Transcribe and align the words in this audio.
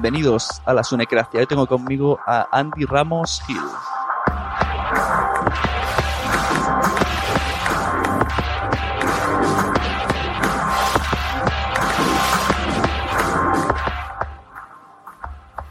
Bienvenidos 0.00 0.62
a 0.64 0.72
la 0.72 0.84
Sunecracia. 0.84 1.40
Hoy 1.40 1.46
tengo 1.46 1.66
conmigo 1.66 2.20
a 2.24 2.46
Andy 2.52 2.84
Ramos 2.84 3.42
Hill. 3.48 3.58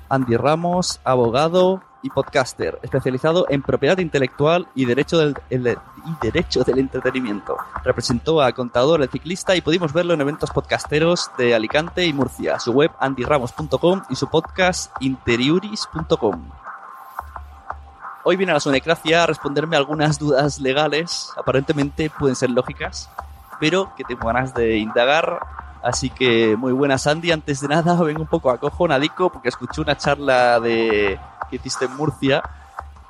Andy 0.10 0.36
Ramos, 0.36 1.00
abogado 1.06 1.82
y 2.02 2.09
podcaster, 2.09 2.80
especializado 2.84 3.46
en 3.50 3.62
propiedad 3.62 3.97
intelectual 3.97 4.68
y 4.75 4.85
derecho 4.85 5.18
del, 5.18 5.35
el- 5.50 5.78
y 6.06 6.63
del 6.66 6.80
entretenimiento. 6.80 7.58
Representó 7.84 8.41
a 8.41 8.52
Contador 8.53 9.02
el 9.02 9.09
ciclista 9.09 9.56
y 9.56 9.62
pudimos 9.62 9.91
verlo 9.94 10.13
en 10.13 10.22
eventos 10.22 10.52
podcasteros 10.52 11.30
de 11.38 11.53
Alicante 11.56 12.06
y 12.06 12.13
Murcia. 12.13 12.59
Su 12.59 12.72
web 12.72 12.91
andyramos.com 13.00 14.03
y 14.09 14.16
su 14.16 14.28
podcast 14.30 14.91
interiuris.com. 15.02 16.50
Hoy 18.24 18.35
viene 18.35 18.52
a 18.52 18.56
la 18.56 18.59
Sonecracia 18.59 19.24
a 19.24 19.28
responderme 19.28 19.78
algunas 19.78 20.19
dudas 20.19 20.59
legales, 20.59 21.31
aparentemente 21.38 22.09
pueden 22.09 22.35
ser 22.35 22.50
lógicas, 22.50 23.09
pero 23.59 23.94
que 23.96 24.03
tengo 24.03 24.28
ganas 24.28 24.53
de 24.53 24.78
indagar. 24.78 25.40
Así 25.81 26.09
que 26.09 26.58
muy 26.58 26.74
buenas, 26.74 27.08
Andy. 27.08 27.31
Antes 27.31 27.62
de 27.62 27.69
nada, 27.69 27.94
vengo 28.03 28.22
un 28.22 28.28
poco 28.28 28.50
acojonadico 28.52 29.29
porque 29.31 29.47
escuché 29.50 29.79
una 29.81 29.96
charla 29.96 30.59
de 30.59 31.18
que 31.50 31.58
hiciste 31.58 31.85
en 31.85 31.96
Murcia 31.96 32.44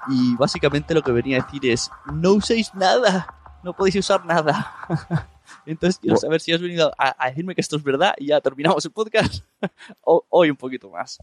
y 0.10 0.36
básicamente 0.36 0.94
lo 0.94 1.02
que 1.02 1.12
venía 1.12 1.40
a 1.40 1.46
decir 1.46 1.66
es 1.70 1.92
no 2.14 2.34
uséis 2.34 2.74
nada, 2.74 3.34
no 3.64 3.74
podéis 3.74 3.98
usar 3.98 4.26
nada. 4.26 4.74
Entonces 5.66 6.00
quiero 6.00 6.18
saber 6.18 6.42
si 6.42 6.54
has 6.54 6.62
venido 6.62 6.92
a, 6.98 7.16
a 7.18 7.30
decirme 7.30 7.56
que 7.56 7.62
esto 7.62 7.76
es 7.76 7.84
verdad 7.84 8.14
y 8.18 8.28
ya 8.28 8.42
terminamos 8.42 8.84
el 8.86 8.92
podcast 8.92 9.44
o 10.02 10.26
hoy 10.30 10.50
un 10.50 10.58
poquito 10.58 10.90
más. 10.90 11.20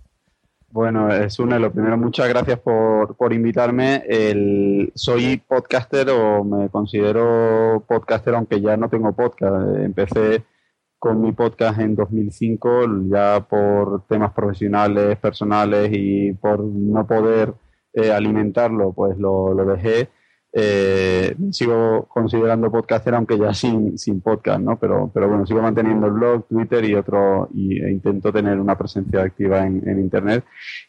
Bueno, 0.74 1.08
Sune, 1.30 1.60
lo 1.60 1.70
primero, 1.70 1.96
muchas 1.96 2.28
gracias 2.28 2.58
por, 2.58 3.14
por 3.16 3.32
invitarme. 3.32 4.02
El, 4.08 4.90
soy 4.96 5.36
podcaster 5.36 6.10
o 6.10 6.42
me 6.42 6.68
considero 6.68 7.84
podcaster, 7.86 8.34
aunque 8.34 8.60
ya 8.60 8.76
no 8.76 8.88
tengo 8.88 9.12
podcast. 9.12 9.76
Empecé 9.76 10.42
con 11.04 11.20
mi 11.20 11.32
podcast 11.32 11.78
en 11.80 11.94
2005, 11.94 13.08
ya 13.10 13.46
por 13.46 14.06
temas 14.06 14.32
profesionales, 14.32 15.18
personales 15.18 15.90
y 15.92 16.32
por 16.32 16.64
no 16.64 17.06
poder 17.06 17.52
eh, 17.92 18.10
alimentarlo, 18.10 18.94
pues 18.94 19.18
lo, 19.18 19.54
dejé. 19.66 20.08
Eh, 20.50 21.36
sigo 21.50 22.06
considerando 22.08 22.72
podcaster, 22.72 23.14
aunque 23.16 23.36
ya 23.36 23.52
sin, 23.52 23.98
sin 23.98 24.22
podcast, 24.22 24.60
¿no? 24.60 24.78
Pero, 24.78 25.10
pero 25.12 25.28
bueno, 25.28 25.44
sigo 25.44 25.60
manteniendo 25.60 26.06
el 26.06 26.12
blog, 26.14 26.48
Twitter 26.48 26.82
y 26.86 26.94
otro, 26.94 27.50
y, 27.52 27.82
e 27.84 27.90
intento 27.92 28.32
tener 28.32 28.58
una 28.58 28.78
presencia 28.78 29.20
activa 29.24 29.66
en, 29.66 29.86
en 29.86 30.00
Internet. 30.00 30.42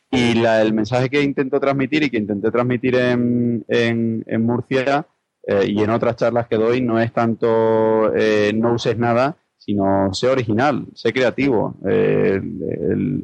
Y 0.09 0.35
la- 0.35 0.61
el 0.61 0.73
mensaje 0.73 1.09
que 1.09 1.21
intento 1.21 1.59
transmitir 1.59 2.03
y 2.03 2.09
que 2.09 2.19
intenté 2.19 2.51
transmitir 2.51 2.95
en, 2.95 3.65
en, 3.67 4.23
en 4.25 4.45
Murcia 4.45 5.05
eh, 5.45 5.65
y 5.67 5.83
en 5.83 5.89
otras 5.89 6.15
charlas 6.15 6.47
que 6.47 6.55
doy 6.55 6.79
no 6.79 7.01
es 7.01 7.11
tanto 7.11 8.15
eh, 8.15 8.53
no 8.55 8.73
uses 8.75 8.97
nada, 8.97 9.35
sino 9.65 10.13
sé 10.13 10.27
original, 10.27 10.85
sé 10.93 11.11
creativo. 11.11 11.75
Eh, 11.87 12.39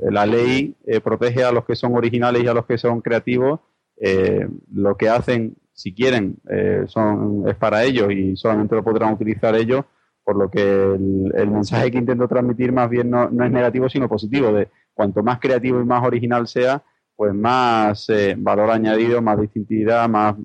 la 0.09 0.25
ley 0.25 0.75
eh, 0.88 0.99
protege 0.99 1.43
a 1.43 1.51
los 1.51 1.65
que 1.65 1.75
son 1.75 1.93
originales 1.95 2.43
y 2.43 2.47
a 2.47 2.53
los 2.55 2.65
que 2.65 2.79
son 2.79 3.01
creativos. 3.01 3.59
Eh, 3.97 4.47
lo 4.73 4.97
que 4.97 5.07
hacen, 5.07 5.55
si 5.71 5.93
quieren, 5.93 6.38
eh, 6.49 6.85
son, 6.88 7.47
es 7.47 7.55
para 7.57 7.83
ellos 7.83 8.11
y 8.11 8.35
solamente 8.35 8.73
lo 8.73 8.83
podrán 8.83 9.13
utilizar 9.13 9.55
ellos, 9.55 9.85
por 10.23 10.35
lo 10.35 10.49
que 10.49 10.63
el, 10.63 11.31
el 11.35 11.51
mensaje 11.51 11.91
que 11.91 11.99
intento 11.99 12.27
transmitir 12.27 12.71
más 12.71 12.89
bien 12.89 13.11
no, 13.11 13.29
no 13.29 13.45
es 13.45 13.51
negativo, 13.51 13.88
sino 13.88 14.09
positivo, 14.09 14.51
de 14.51 14.69
cuanto 14.95 15.21
más 15.21 15.39
creativo 15.39 15.79
y 15.79 15.85
más 15.85 16.03
original 16.03 16.47
sea, 16.47 16.81
pues 17.15 17.35
más 17.35 18.07
valor 18.38 18.71
añadido, 18.71 19.21
más 19.21 19.39
distintividad, 19.39 20.09
más, 20.09 20.35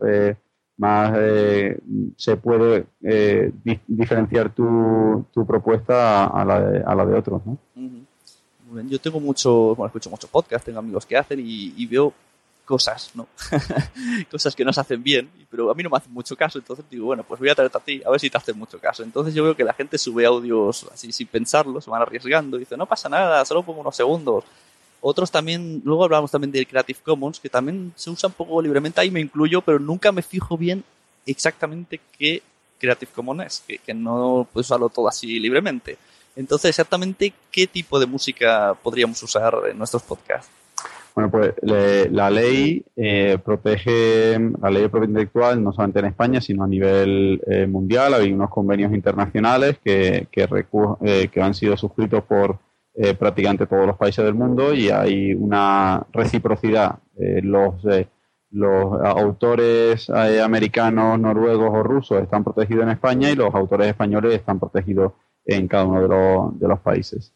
más 0.78 1.12
eh, 1.17 1.78
se 2.17 2.37
puede 2.37 2.87
eh, 3.02 3.50
di- 3.64 3.81
diferenciar 3.87 4.55
tu, 4.55 5.25
tu 5.32 5.46
propuesta 5.46 6.26
a, 6.26 6.44
la 6.44 6.61
de, 6.61 6.82
a 6.84 6.94
la 6.94 7.06
de 7.06 7.19
otros. 7.19 7.43
Muy 7.44 7.58
yo 8.88 9.00
tengo 9.00 9.20
mucho, 9.20 9.75
bueno, 9.75 9.87
escucho 9.87 10.11
mucho 10.11 10.28
podcast, 10.28 10.64
tengo 10.64 10.78
amigos 10.78 11.06
que 11.06 11.17
hacen 11.17 11.40
y, 11.43 11.87
veo 11.87 12.12
cosas, 12.64 13.12
¿no? 13.14 13.28
cosas 14.31 14.56
que 14.56 14.64
no 14.64 14.73
se 14.73 14.81
hacen 14.81 15.00
bien, 15.00 15.31
pero 15.49 15.70
a 15.70 15.75
mí 15.75 15.84
no 15.84 15.90
me 15.90 15.96
hacen 15.96 16.12
mucho 16.12 16.34
caso, 16.34 16.58
entonces 16.58 16.84
digo, 16.90 17.06
bueno, 17.06 17.22
pues 17.22 17.38
voy 17.38 17.49
a 17.49 17.55
traerte 17.55 17.79
a 17.79 17.81
ti, 17.81 18.02
a 18.05 18.11
ver 18.11 18.19
si 18.19 18.29
te 18.29 18.37
hacen 18.37 18.58
mucho 18.58 18.81
caso. 18.81 19.05
Entonces 19.05 19.32
yo 19.34 19.44
veo 19.44 19.55
que 19.55 19.62
la 19.62 19.72
gente 19.72 19.96
sube 19.99 20.26
audios 20.26 20.87
así 20.93 21.12
sin 21.12 21.29
pensarlo, 21.29 21.81
se 21.81 21.88
van 21.90 22.02
arriesgando, 22.02 22.58
dice, 22.58 22.76
no 22.76 22.87
pasa 22.87 23.08
nada, 23.08 23.44
solo 23.44 23.62
pongo 23.62 23.81
unos 23.81 23.94
segundos. 23.94 24.44
Otros 25.00 25.31
también, 25.31 25.82
luego 25.84 26.04
hablamos 26.04 26.31
también 26.31 26.52
del 26.52 26.66
Creative 26.66 26.98
Commons, 27.04 27.38
que 27.38 27.48
también 27.48 27.93
se 27.96 28.10
usa 28.10 28.28
un 28.28 28.34
poco 28.34 28.60
libremente, 28.60 29.00
ahí 29.00 29.10
me 29.10 29.20
incluyo, 29.20 29.62
pero 29.62 29.78
nunca 29.78 30.10
me 30.12 30.22
fijo 30.22 30.56
bien 30.56 30.84
exactamente 31.26 32.00
qué 32.19 32.43
Creative 32.78 33.10
Commons 33.14 33.64
es, 33.69 33.81
que, 33.84 33.94
no 33.94 34.46
puedes 34.52 34.66
usarlo 34.66 34.88
todo 34.88 35.08
así 35.08 35.38
libremente. 35.38 35.96
Entonces, 36.34 36.70
exactamente 36.70 37.32
qué 37.50 37.66
tipo 37.66 37.98
de 37.98 38.06
música 38.06 38.76
podríamos 38.82 39.22
usar 39.22 39.54
en 39.70 39.78
nuestros 39.78 40.02
podcasts. 40.02 40.50
Bueno, 41.14 41.31
pues 41.31 41.54
la 41.62 42.28
ley 42.28 42.84
eh, 42.94 43.38
protege 43.43 44.38
la 44.60 44.69
ley 44.69 44.82
de 44.82 44.88
propiedad 44.90 45.08
intelectual 45.08 45.64
no 45.64 45.72
solamente 45.72 46.00
en 46.00 46.04
España, 46.04 46.43
sino 46.43 46.64
a 46.64 46.69
nivel 46.69 47.40
eh, 47.46 47.66
mundial. 47.66 48.12
Hay 48.12 48.31
unos 48.34 48.50
convenios 48.50 48.93
internacionales 48.93 49.78
que, 49.82 50.26
que, 50.31 50.46
eh, 51.00 51.28
que 51.32 51.40
han 51.40 51.54
sido 51.54 51.75
suscritos 51.78 52.22
por 52.25 52.58
prácticamente 53.19 53.66
todos 53.66 53.87
los 53.87 53.96
países 53.96 54.25
del 54.25 54.34
mundo 54.34 54.72
y 54.72 54.88
hay 54.88 55.34
una 55.34 56.06
reciprocidad. 56.12 56.98
los, 57.43 57.75
los 58.50 59.00
autores 59.04 60.08
americanos, 60.08 61.19
noruegos 61.20 61.70
o 61.75 61.82
rusos 61.82 62.22
están 62.22 62.43
protegidos 62.43 62.84
en 62.84 62.90
España 62.90 63.31
y 63.31 63.37
los 63.37 63.54
autores 63.54 63.88
españoles 63.88 64.34
están 64.34 64.58
protegidos 64.58 65.12
en 65.44 65.69
cada 65.69 65.84
uno 65.84 66.02
de 66.02 66.08
los, 66.08 66.58
de 66.58 66.69
los 66.69 66.81
países. 66.81 67.32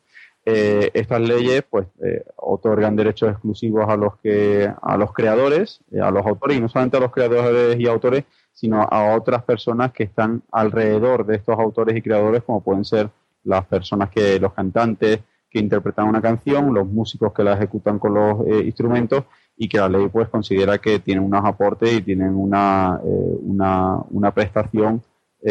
Eh, 0.46 0.90
estas 0.94 1.20
leyes 1.20 1.62
pues 1.68 1.86
eh, 2.02 2.24
otorgan 2.36 2.96
derechos 2.96 3.30
exclusivos 3.30 3.86
a 3.88 3.96
los 3.96 4.16
que 4.18 4.72
a 4.80 4.96
los 4.96 5.12
creadores, 5.12 5.80
eh, 5.92 6.00
a 6.00 6.10
los 6.10 6.24
autores 6.24 6.56
y 6.56 6.60
no 6.60 6.68
solamente 6.68 6.96
a 6.96 7.00
los 7.00 7.12
creadores 7.12 7.78
y 7.78 7.86
autores, 7.86 8.24
sino 8.52 8.80
a 8.82 9.14
otras 9.14 9.42
personas 9.44 9.92
que 9.92 10.04
están 10.04 10.42
alrededor 10.50 11.26
de 11.26 11.36
estos 11.36 11.58
autores 11.58 11.94
y 11.94 12.02
creadores, 12.02 12.42
como 12.42 12.62
pueden 12.62 12.84
ser 12.84 13.10
las 13.44 13.66
personas 13.66 14.10
que 14.10 14.40
los 14.40 14.54
cantantes 14.54 15.20
que 15.50 15.58
interpretan 15.58 16.08
una 16.08 16.20
canción, 16.22 16.72
los 16.72 16.86
músicos 16.86 17.32
que 17.32 17.42
la 17.42 17.54
ejecutan 17.54 17.98
con 17.98 18.14
los 18.14 18.46
instrumentos 18.64 19.24
y 19.56 19.68
que 19.68 19.78
la 19.78 19.88
ley 19.88 20.08
pues 20.08 20.28
considera 20.28 20.78
que 20.78 21.00
tienen 21.00 21.24
unos 21.24 21.44
aportes 21.44 21.92
y 21.92 22.02
tienen 22.02 22.34
una, 22.36 23.00
una, 23.02 23.96
una 24.10 24.32
prestación 24.32 25.02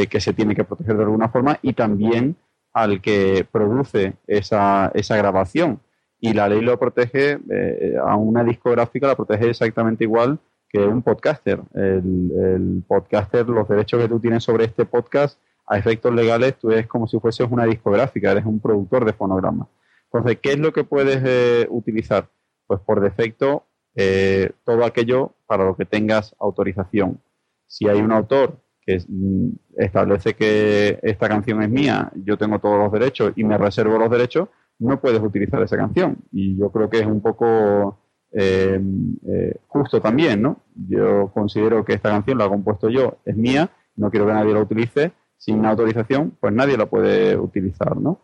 que 0.10 0.22
se 0.22 0.34
tiene 0.34 0.56
que 0.56 0.64
proteger 0.64 0.96
de 0.96 1.04
alguna 1.04 1.30
forma 1.30 1.60
y 1.62 1.74
también 1.74 2.36
al 2.74 3.02
que 3.02 3.46
produce 3.52 4.14
esa, 4.28 4.92
esa 4.94 5.18
grabación. 5.18 5.80
Y 6.20 6.34
la 6.34 6.50
ley 6.50 6.62
lo 6.62 6.78
protege, 6.78 7.40
eh, 7.50 7.96
a 8.04 8.16
una 8.16 8.44
discográfica 8.44 9.08
la 9.08 9.16
protege 9.16 9.50
exactamente 9.50 10.04
igual 10.04 10.40
que 10.68 10.80
un 10.80 11.02
podcaster. 11.02 11.60
El, 11.74 12.84
podcaster, 12.88 13.48
los 13.48 13.68
derechos 13.68 14.02
que 14.02 14.08
tú 14.08 14.20
tienes 14.20 14.44
sobre 14.44 14.66
este 14.66 14.86
podcast, 14.86 15.40
a 15.66 15.78
efectos 15.78 16.14
legales, 16.14 16.58
tú 16.58 16.72
eres 16.72 16.88
como 16.88 17.08
si 17.08 17.20
fueses 17.20 17.48
una 17.50 17.66
discográfica, 17.66 18.32
eres 18.32 18.46
un 18.46 18.60
productor 18.60 19.06
de 19.06 19.14
fonograma. 19.14 19.68
Entonces, 20.12 20.40
¿qué 20.42 20.54
es 20.54 20.60
lo 20.60 20.74
que 20.74 20.84
puedes 20.84 21.22
eh, 21.24 21.68
utilizar? 21.70 22.30
Pues 22.68 22.80
por 22.82 23.02
defecto, 23.02 23.66
eh, 23.96 24.52
todo 24.66 24.86
aquello 24.86 25.36
para 25.46 25.66
lo 25.66 25.76
que 25.76 25.86
tengas 25.86 26.36
autorización. 26.40 27.22
Si 27.68 27.88
hay 27.88 28.02
un 28.02 28.12
autor 28.12 28.60
que 28.82 29.00
mm, 29.08 29.50
establece 29.78 30.36
que 30.36 31.00
esta 31.04 31.28
canción 31.28 31.62
es 31.62 31.70
mía, 31.70 32.12
yo 32.16 32.38
tengo 32.38 32.60
todos 32.60 32.80
los 32.80 32.92
derechos 32.92 33.34
y 33.36 33.44
me 33.44 33.58
reservo 33.58 33.98
los 33.98 34.10
derechos, 34.10 34.50
no 34.80 35.00
puedes 35.00 35.22
utilizar 35.22 35.62
esa 35.62 35.78
canción. 35.78 36.18
Y 36.32 36.58
yo 36.58 36.72
creo 36.72 36.90
que 36.90 37.00
es 37.00 37.06
un 37.06 37.22
poco 37.22 38.00
eh, 38.32 38.80
eh, 39.28 39.56
justo 39.68 40.02
también, 40.02 40.42
¿no? 40.42 40.62
Yo 40.76 41.32
considero 41.34 41.84
que 41.84 41.94
esta 41.94 42.10
canción 42.10 42.38
la 42.38 42.46
he 42.46 42.50
compuesto 42.50 42.90
yo, 42.90 43.18
es 43.26 43.36
mía, 43.36 43.70
no 43.96 44.10
quiero 44.10 44.26
que 44.26 44.34
nadie 44.34 44.54
la 44.54 44.62
utilice, 44.62 45.12
sin 45.38 45.66
autorización, 45.66 46.38
pues 46.40 46.54
nadie 46.54 46.78
la 46.78 46.86
puede 46.86 47.38
utilizar, 47.38 47.98
¿no? 47.98 48.22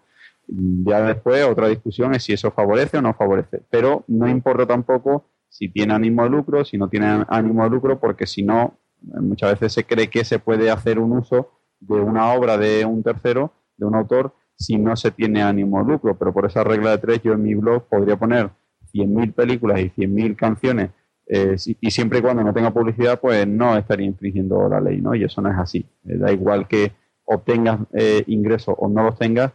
Ya 0.48 1.02
después 1.02 1.44
otra 1.46 1.68
discusión 1.68 2.14
es 2.14 2.24
si 2.24 2.34
eso 2.34 2.52
favorece 2.52 2.98
o 2.98 3.02
no 3.02 3.14
favorece, 3.14 3.64
pero 3.70 4.04
no 4.08 4.28
importa 4.28 4.66
tampoco 4.66 5.26
si 5.50 5.70
tiene 5.70 5.94
ánimo 5.94 6.24
de 6.24 6.30
lucro, 6.30 6.66
si 6.66 6.78
no 6.78 6.90
tiene 6.90 7.26
ánimo 7.28 7.64
de 7.64 7.70
lucro, 7.70 8.00
porque 8.00 8.28
si 8.28 8.44
no, 8.44 8.78
Muchas 9.02 9.52
veces 9.52 9.74
se 9.74 9.84
cree 9.84 10.10
que 10.10 10.24
se 10.24 10.40
puede 10.40 10.72
hacer 10.72 11.00
un 11.00 11.12
uso 11.14 11.52
de 11.80 11.96
una 11.96 12.34
obra 12.34 12.58
de 12.58 12.86
un 12.86 13.04
tercero, 13.04 13.54
de 13.78 13.86
un 13.86 13.96
autor, 13.96 14.34
si 14.56 14.78
no 14.78 14.96
se 14.96 15.12
tiene 15.12 15.44
ánimo 15.44 15.84
de 15.84 15.92
lucro. 15.92 16.18
Pero 16.18 16.34
por 16.34 16.46
esa 16.46 16.64
regla 16.64 16.92
de 16.92 16.98
tres, 16.98 17.22
yo 17.24 17.34
en 17.34 17.44
mi 17.44 17.56
blog 17.56 17.84
podría 17.88 18.18
poner 18.18 18.50
100.000 18.94 19.34
películas 19.34 19.80
y 19.80 19.90
100.000 19.90 20.36
canciones 20.36 20.92
eh, 21.28 21.56
y 21.82 21.92
siempre 21.92 22.20
y 22.20 22.22
cuando 22.22 22.44
no 22.44 22.54
tenga 22.54 22.72
publicidad, 22.72 23.20
pues 23.20 23.48
no 23.48 23.78
estaría 23.78 24.06
infringiendo 24.06 24.70
la 24.70 24.80
ley, 24.80 25.02
¿no? 25.02 25.16
Y 25.16 25.24
eso 25.24 25.42
no 25.42 25.52
es 25.52 25.58
así. 25.58 25.86
Eh, 26.06 26.18
da 26.18 26.32
igual 26.32 26.68
que 26.68 26.92
obtengas 27.26 27.80
eh, 27.94 28.24
ingresos 28.28 28.76
o 28.78 28.88
no 28.88 29.04
los 29.04 29.18
tengas 29.18 29.52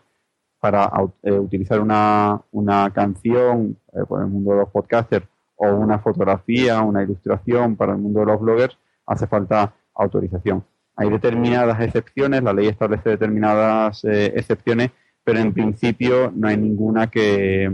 para 0.60 0.90
utilizar 1.22 1.80
una, 1.80 2.40
una 2.52 2.90
canción 2.92 3.76
por 4.06 4.20
el 4.20 4.26
mundo 4.28 4.52
de 4.52 4.58
los 4.58 4.68
podcasters 4.68 5.26
o 5.56 5.68
una 5.68 5.98
fotografía, 5.98 6.80
una 6.80 7.02
ilustración 7.02 7.76
para 7.76 7.92
el 7.92 7.98
mundo 7.98 8.20
de 8.20 8.26
los 8.26 8.40
bloggers, 8.40 8.78
hace 9.06 9.26
falta 9.26 9.74
autorización. 9.94 10.64
Hay 10.96 11.10
determinadas 11.10 11.80
excepciones, 11.80 12.42
la 12.42 12.52
ley 12.52 12.68
establece 12.68 13.10
determinadas 13.10 14.04
eh, 14.04 14.32
excepciones, 14.36 14.90
pero 15.22 15.38
en 15.38 15.52
principio 15.52 16.32
no 16.34 16.48
hay 16.48 16.56
ninguna 16.56 17.10
que, 17.10 17.70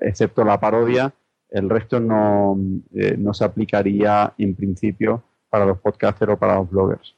excepto 0.00 0.42
la 0.42 0.58
parodia, 0.58 1.12
el 1.50 1.68
resto 1.68 2.00
no, 2.00 2.58
eh, 2.94 3.16
no 3.18 3.34
se 3.34 3.44
aplicaría 3.44 4.32
en 4.38 4.54
principio 4.54 5.22
para 5.50 5.66
los 5.66 5.78
podcasters 5.78 6.32
o 6.32 6.36
para 6.38 6.56
los 6.56 6.70
bloggers. 6.70 7.14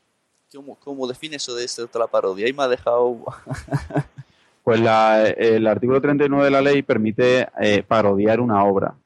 ¿Cómo, 0.52 0.76
cómo 0.76 1.06
define 1.06 1.36
eso 1.36 1.54
de 1.54 1.62
excepto 1.62 1.98
la 1.98 2.08
parodia? 2.08 2.46
Ahí 2.46 2.52
me 2.52 2.64
ha 2.64 2.68
dejado... 2.68 3.16
pues 4.62 4.80
el 4.80 5.66
artículo 5.66 6.00
39 6.00 6.44
de 6.44 6.50
la 6.50 6.60
ley 6.62 6.82
permite 6.82 7.48
eh, 7.60 7.82
parodiar 7.86 8.40
una 8.40 8.64
obra. 8.64 8.96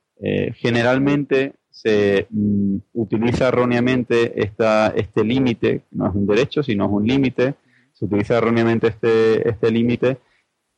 generalmente 0.55 1.55
se 1.75 2.29
mm, 2.31 2.77
utiliza 2.95 3.49
erróneamente 3.49 4.41
esta, 4.43 4.89
este 4.89 5.25
límite, 5.25 5.83
no 5.91 6.07
es 6.09 6.15
un 6.15 6.27
derecho, 6.27 6.63
sino 6.63 6.85
es 6.85 6.91
un 6.93 7.07
límite, 7.07 7.57
se 7.93 8.05
utiliza 8.05 8.39
erróneamente 8.39 8.87
este, 8.89 9.49
este 9.49 9.71
límite 9.71 10.19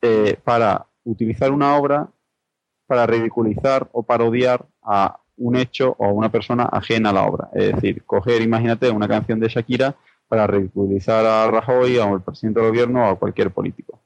eh, 0.00 0.37
para 0.43 0.87
utilizar 1.05 1.52
una 1.52 1.76
obra 1.76 2.08
para 2.87 3.06
ridiculizar 3.06 3.89
o 3.93 4.05
parodiar 4.05 4.65
a 4.82 5.20
un 5.36 5.56
hecho 5.56 5.94
o 5.98 6.06
a 6.06 6.12
una 6.12 6.31
persona 6.31 6.65
ajena 6.65 7.10
a 7.10 7.12
la 7.12 7.24
obra. 7.24 7.51
Es 7.53 7.74
decir, 7.74 8.05
coger, 8.05 8.41
imagínate, 8.43 8.91
una 8.91 9.08
canción 9.08 9.39
de 9.41 9.48
Shakira 9.48 9.96
para 10.29 10.46
ridiculizar 10.46 11.27
a 11.27 11.51
Rajoy, 11.51 11.98
o 11.98 12.15
al 12.15 12.22
presidente 12.22 12.60
del 12.60 12.70
gobierno 12.70 13.05
o 13.05 13.10
a 13.10 13.19
cualquier 13.19 13.51
político. 13.51 14.01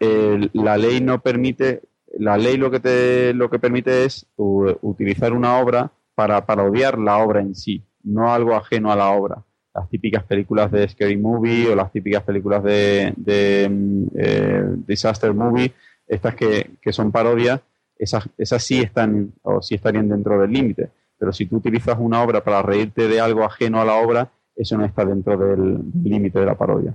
La 0.00 0.78
ley 0.78 1.00
no 1.00 1.20
permite, 1.20 1.82
la 2.18 2.36
ley 2.36 2.56
lo 2.56 2.70
que 2.70 2.80
te, 2.80 3.34
lo 3.34 3.50
que 3.50 3.58
permite 3.58 4.04
es 4.04 4.26
utilizar 4.36 5.32
una 5.32 5.58
obra 5.58 5.92
para 6.14 6.44
parodiar 6.46 6.98
la 6.98 7.18
obra 7.18 7.40
en 7.40 7.54
sí, 7.54 7.84
no 8.02 8.32
algo 8.32 8.54
ajeno 8.54 8.90
a 8.90 8.96
la 8.96 9.10
obra. 9.10 9.44
Las 9.74 9.88
típicas 9.88 10.24
películas 10.24 10.70
de 10.72 10.88
Scary 10.88 11.16
Movie 11.16 11.68
o 11.68 11.76
las 11.76 11.92
típicas 11.92 12.22
películas 12.24 12.64
de, 12.64 13.68
mm, 13.70 14.06
eh, 14.16 14.64
Disaster 14.86 15.32
Movie, 15.32 15.72
estas 16.06 16.34
que, 16.34 16.92
son 16.92 17.12
parodias, 17.12 17.60
esas, 17.96 18.28
esas 18.36 18.62
sí 18.64 18.80
están 18.80 19.32
o 19.42 19.62
sí 19.62 19.76
estarían 19.76 20.08
dentro 20.08 20.40
del 20.40 20.50
límite. 20.50 20.90
Pero 21.18 21.32
si 21.32 21.46
tú 21.46 21.56
utilizas 21.56 21.96
una 22.00 22.22
obra 22.22 22.42
para 22.42 22.62
reírte 22.62 23.06
de 23.06 23.20
algo 23.20 23.44
ajeno 23.44 23.80
a 23.80 23.84
la 23.84 23.94
obra, 23.94 24.30
eso 24.56 24.76
no 24.76 24.84
está 24.84 25.04
dentro 25.04 25.36
del 25.36 25.78
límite 26.02 26.40
de 26.40 26.46
la 26.46 26.56
parodia 26.56 26.94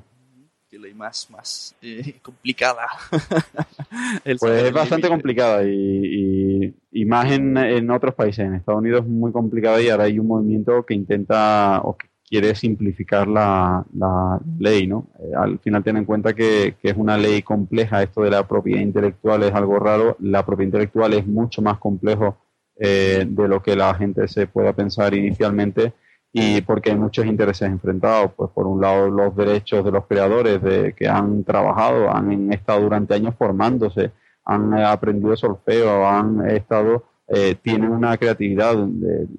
más, 0.95 1.29
más 1.29 1.75
eh, 1.81 2.15
complicada. 2.21 2.87
pues 4.39 4.63
es 4.63 4.73
bastante 4.73 5.07
complicada 5.07 5.63
y, 5.63 6.73
y, 6.91 7.05
más 7.05 7.31
en, 7.31 7.89
otros 7.89 8.13
países. 8.15 8.45
En 8.45 8.55
Estados 8.55 8.81
Unidos 8.81 9.01
es 9.01 9.07
muy 9.07 9.31
complicada 9.31 9.81
y 9.81 9.89
ahora 9.89 10.05
hay 10.05 10.19
un 10.19 10.27
movimiento 10.27 10.85
que 10.85 10.93
intenta 10.93 11.81
o 11.83 11.95
que 11.97 12.07
quiere 12.27 12.55
simplificar 12.55 13.27
la, 13.27 13.85
la 13.93 14.39
ley, 14.59 14.87
¿no? 14.87 15.09
Eh, 15.19 15.31
al 15.37 15.59
final 15.59 15.83
ten 15.83 15.97
en 15.97 16.05
cuenta 16.05 16.33
que, 16.33 16.75
que, 16.81 16.89
es 16.89 16.97
una 16.97 17.17
ley 17.17 17.43
compleja, 17.43 18.01
esto 18.01 18.23
de 18.23 18.31
la 18.31 18.47
propiedad 18.47 18.81
intelectual 18.81 19.43
es 19.43 19.53
algo 19.53 19.77
raro, 19.77 20.17
la 20.19 20.45
propiedad 20.45 20.69
intelectual 20.69 21.13
es 21.13 21.27
mucho 21.27 21.61
más 21.61 21.77
complejo 21.77 22.37
eh, 22.77 23.25
de 23.25 23.47
lo 23.47 23.63
que 23.63 23.73
la 23.73 23.93
gente 23.95 24.27
se 24.27 24.47
pueda 24.47 24.73
pensar 24.73 25.13
inicialmente 25.13 25.93
y 26.37 26.59
porque 26.63 26.89
hay 26.89 26.97
muchos 26.97 27.25
intereses 27.25 27.69
enfrentados. 27.69 28.33
Pues 28.35 28.51
por 28.51 28.67
un 28.67 28.81
lado 28.81 29.09
los 29.09 29.33
derechos 29.37 29.85
de 29.85 29.91
los 29.91 30.05
creadores 30.05 30.61
de, 30.61 30.91
que 30.91 31.07
han 31.07 31.45
trabajado, 31.45 32.13
han 32.13 32.51
estado 32.51 32.81
durante 32.81 33.13
años 33.13 33.35
formándose, 33.37 34.11
han 34.43 34.73
aprendido 34.73 35.37
solfeo, 35.37 36.05
han 36.05 36.45
estado, 36.49 37.05
eh, 37.29 37.55
tienen 37.61 37.89
una 37.89 38.17
creatividad. 38.17 38.75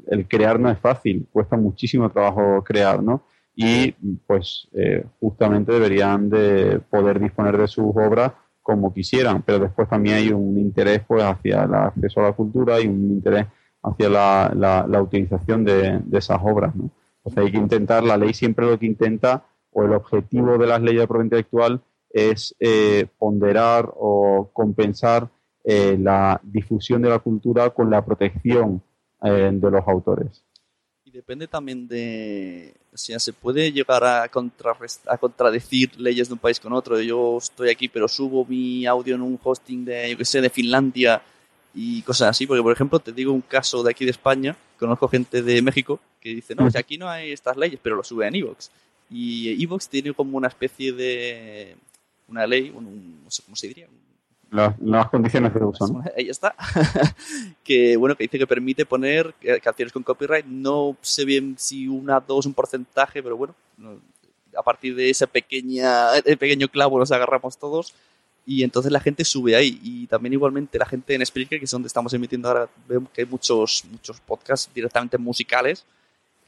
El 0.06 0.26
crear 0.26 0.58
no 0.58 0.70
es 0.70 0.78
fácil, 0.78 1.28
cuesta 1.30 1.58
muchísimo 1.58 2.08
trabajo 2.08 2.64
crear, 2.64 3.02
¿no? 3.02 3.24
Y 3.54 3.92
pues 4.26 4.66
eh, 4.72 5.04
justamente 5.20 5.72
deberían 5.72 6.30
de 6.30 6.80
poder 6.88 7.20
disponer 7.20 7.58
de 7.58 7.68
sus 7.68 7.94
obras 7.94 8.32
como 8.62 8.94
quisieran, 8.94 9.42
pero 9.42 9.58
después 9.58 9.86
también 9.86 10.16
hay 10.16 10.32
un 10.32 10.58
interés 10.58 11.02
pues 11.06 11.22
hacia 11.22 11.64
el 11.64 11.74
acceso 11.74 12.20
a 12.20 12.24
la 12.24 12.32
cultura 12.32 12.80
y 12.80 12.86
un 12.86 13.10
interés 13.10 13.44
hacia 13.86 14.08
la, 14.08 14.84
la, 14.88 15.02
utilización 15.02 15.64
de, 15.64 16.00
esas 16.12 16.40
obras. 16.42 16.74
¿no? 16.74 16.90
hay 17.36 17.50
que 17.50 17.58
intentar, 17.58 18.02
la 18.02 18.16
ley 18.16 18.34
siempre 18.34 18.66
lo 18.66 18.78
que 18.78 18.86
intenta, 18.86 19.44
o 19.72 19.84
el 19.84 19.92
objetivo 19.92 20.58
de 20.58 20.66
las 20.66 20.80
leyes 20.80 21.00
de 21.00 21.06
propiedad 21.06 21.24
intelectual 21.24 21.80
es 22.10 22.54
eh, 22.60 23.06
ponderar 23.18 23.90
o 23.94 24.50
compensar 24.52 25.28
eh, 25.64 25.96
la 26.00 26.40
difusión 26.42 27.02
de 27.02 27.10
la 27.10 27.18
cultura 27.18 27.70
con 27.70 27.90
la 27.90 28.04
protección 28.04 28.82
eh, 29.22 29.50
de 29.52 29.70
los 29.70 29.86
autores. 29.86 30.44
Y 31.04 31.10
depende 31.10 31.46
también 31.46 31.86
de, 31.86 32.74
o 32.92 32.96
se 32.96 33.32
puede 33.32 33.70
llegar 33.70 34.02
a, 34.02 34.22
a 34.24 35.18
contradecir 35.18 36.00
leyes 36.00 36.28
de 36.28 36.34
un 36.34 36.40
país 36.40 36.58
con 36.58 36.72
otro. 36.72 37.00
Yo 37.00 37.38
estoy 37.38 37.70
aquí, 37.70 37.88
pero 37.88 38.08
subo 38.08 38.44
mi 38.44 38.86
audio 38.86 39.14
en 39.14 39.22
un 39.22 39.38
hosting 39.42 39.84
de, 39.84 40.10
yo 40.10 40.16
que 40.16 40.24
sé, 40.24 40.40
de 40.40 40.50
Finlandia 40.50 41.22
y 41.76 42.02
cosas 42.02 42.30
así. 42.30 42.46
Porque, 42.46 42.62
por 42.62 42.72
ejemplo, 42.72 42.98
te 42.98 43.12
digo 43.12 43.32
un 43.32 43.42
caso 43.42 43.84
de 43.84 43.90
aquí 43.90 44.04
de 44.04 44.10
España. 44.10 44.56
Conozco 44.78 45.06
gente 45.06 45.42
de 45.42 45.62
México 45.62 46.00
que 46.20 46.30
dice, 46.30 46.56
no, 46.56 46.68
si 46.70 46.78
aquí 46.78 46.98
no 46.98 47.08
hay 47.08 47.30
estas 47.30 47.56
leyes, 47.56 47.78
pero 47.80 47.94
lo 47.94 48.02
sube 48.02 48.26
en 48.26 48.34
Evox. 48.34 48.70
Y 49.10 49.62
Evox 49.62 49.88
tiene 49.88 50.12
como 50.12 50.36
una 50.36 50.48
especie 50.48 50.92
de, 50.92 51.76
una 52.26 52.46
ley, 52.46 52.72
un, 52.74 53.22
no 53.22 53.30
sé 53.30 53.42
cómo 53.44 53.54
se 53.54 53.68
diría, 53.68 53.86
las 54.50 55.08
condiciones 55.10 55.52
de 55.52 55.64
uso, 55.64 55.86
¿no? 55.88 56.02
Ahí 56.16 56.28
está. 56.28 56.54
que 57.64 57.96
bueno, 57.96 58.14
que 58.16 58.24
dice 58.24 58.38
que 58.38 58.46
permite 58.46 58.86
poner 58.86 59.34
canciones 59.62 59.92
con 59.92 60.02
copyright. 60.02 60.46
No 60.46 60.96
sé 61.00 61.24
bien 61.24 61.56
si 61.58 61.88
una, 61.88 62.20
dos, 62.20 62.46
un 62.46 62.54
porcentaje, 62.54 63.22
pero 63.22 63.36
bueno, 63.36 63.54
a 64.56 64.62
partir 64.62 64.94
de 64.94 65.10
ese 65.10 65.26
pequeña, 65.26 66.10
pequeño 66.38 66.68
clavo 66.68 66.98
nos 66.98 67.12
agarramos 67.12 67.58
todos. 67.58 67.92
Y 68.46 68.62
entonces 68.62 68.92
la 68.92 69.00
gente 69.00 69.24
sube 69.24 69.56
ahí. 69.56 69.80
Y 69.82 70.06
también 70.06 70.32
igualmente 70.32 70.78
la 70.78 70.86
gente 70.86 71.14
en 71.14 71.26
Spreaker, 71.26 71.58
que 71.58 71.64
es 71.64 71.70
donde 71.70 71.88
estamos 71.88 72.14
emitiendo 72.14 72.48
ahora, 72.48 72.68
vemos 72.88 73.10
que 73.10 73.22
hay 73.22 73.26
muchos, 73.26 73.84
muchos 73.90 74.20
podcasts 74.20 74.70
directamente 74.72 75.18
musicales. 75.18 75.84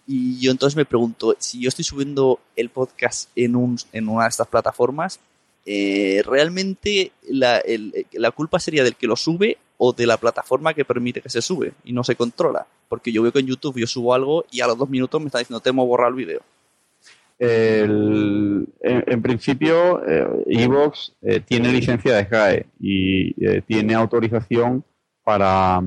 Y 0.07 0.39
yo 0.39 0.53
entonces 0.53 0.77
me 0.77 0.87
pregunto, 0.87 1.37
si 1.39 1.61
yo 1.61 1.69
estoy 1.69 1.85
subiendo 1.85 2.41
el 2.57 2.71
podcast 2.71 3.29
en, 3.35 3.57
un, 3.57 3.77
en 3.93 4.09
una 4.09 4.23
de 4.23 4.29
estas 4.31 4.47
plataformas, 4.47 5.21
eh, 5.67 6.23
¿realmente 6.25 7.13
la, 7.29 7.63
la, 8.13 8.31
culpa 8.31 8.59
sería 8.59 8.85
del 8.85 8.97
que 8.97 9.07
lo 9.07 9.17
sube 9.17 9.59
o 9.77 9.93
de 9.93 10.07
la 10.07 10.17
plataforma 10.17 10.73
que 10.73 10.87
permite 10.87 11.21
que 11.21 11.29
se 11.29 11.43
sube 11.43 11.75
y 11.85 11.93
no 11.93 12.05
se 12.05 12.17
controla? 12.17 12.67
Porque 12.89 13.13
yo 13.13 13.23
veo 13.23 13.33
que 13.33 13.41
en 13.41 13.49
YouTube 13.49 13.79
yo 13.79 13.87
subo 13.87 14.15
algo 14.15 14.47
y 14.51 14.63
a 14.63 14.67
los 14.67 14.79
dos 14.79 14.89
minutos 14.89 15.21
me 15.21 15.27
está 15.27 15.41
diciendo, 15.41 15.61
te 15.61 15.69
hemos 15.69 15.87
borrado 15.87 16.09
el 16.09 16.15
video. 16.15 16.41
En, 17.39 19.23
principio, 19.23 20.05
eh, 20.05 20.45
Evox 20.47 21.17
eh, 21.23 21.41
tiene 21.41 21.73
licencia 21.73 22.17
de 22.17 22.25
SGAE 22.25 22.67
y 22.81 23.45
eh, 23.45 23.63
tiene 23.67 23.95
autorización 23.95 24.85
para, 25.23 25.81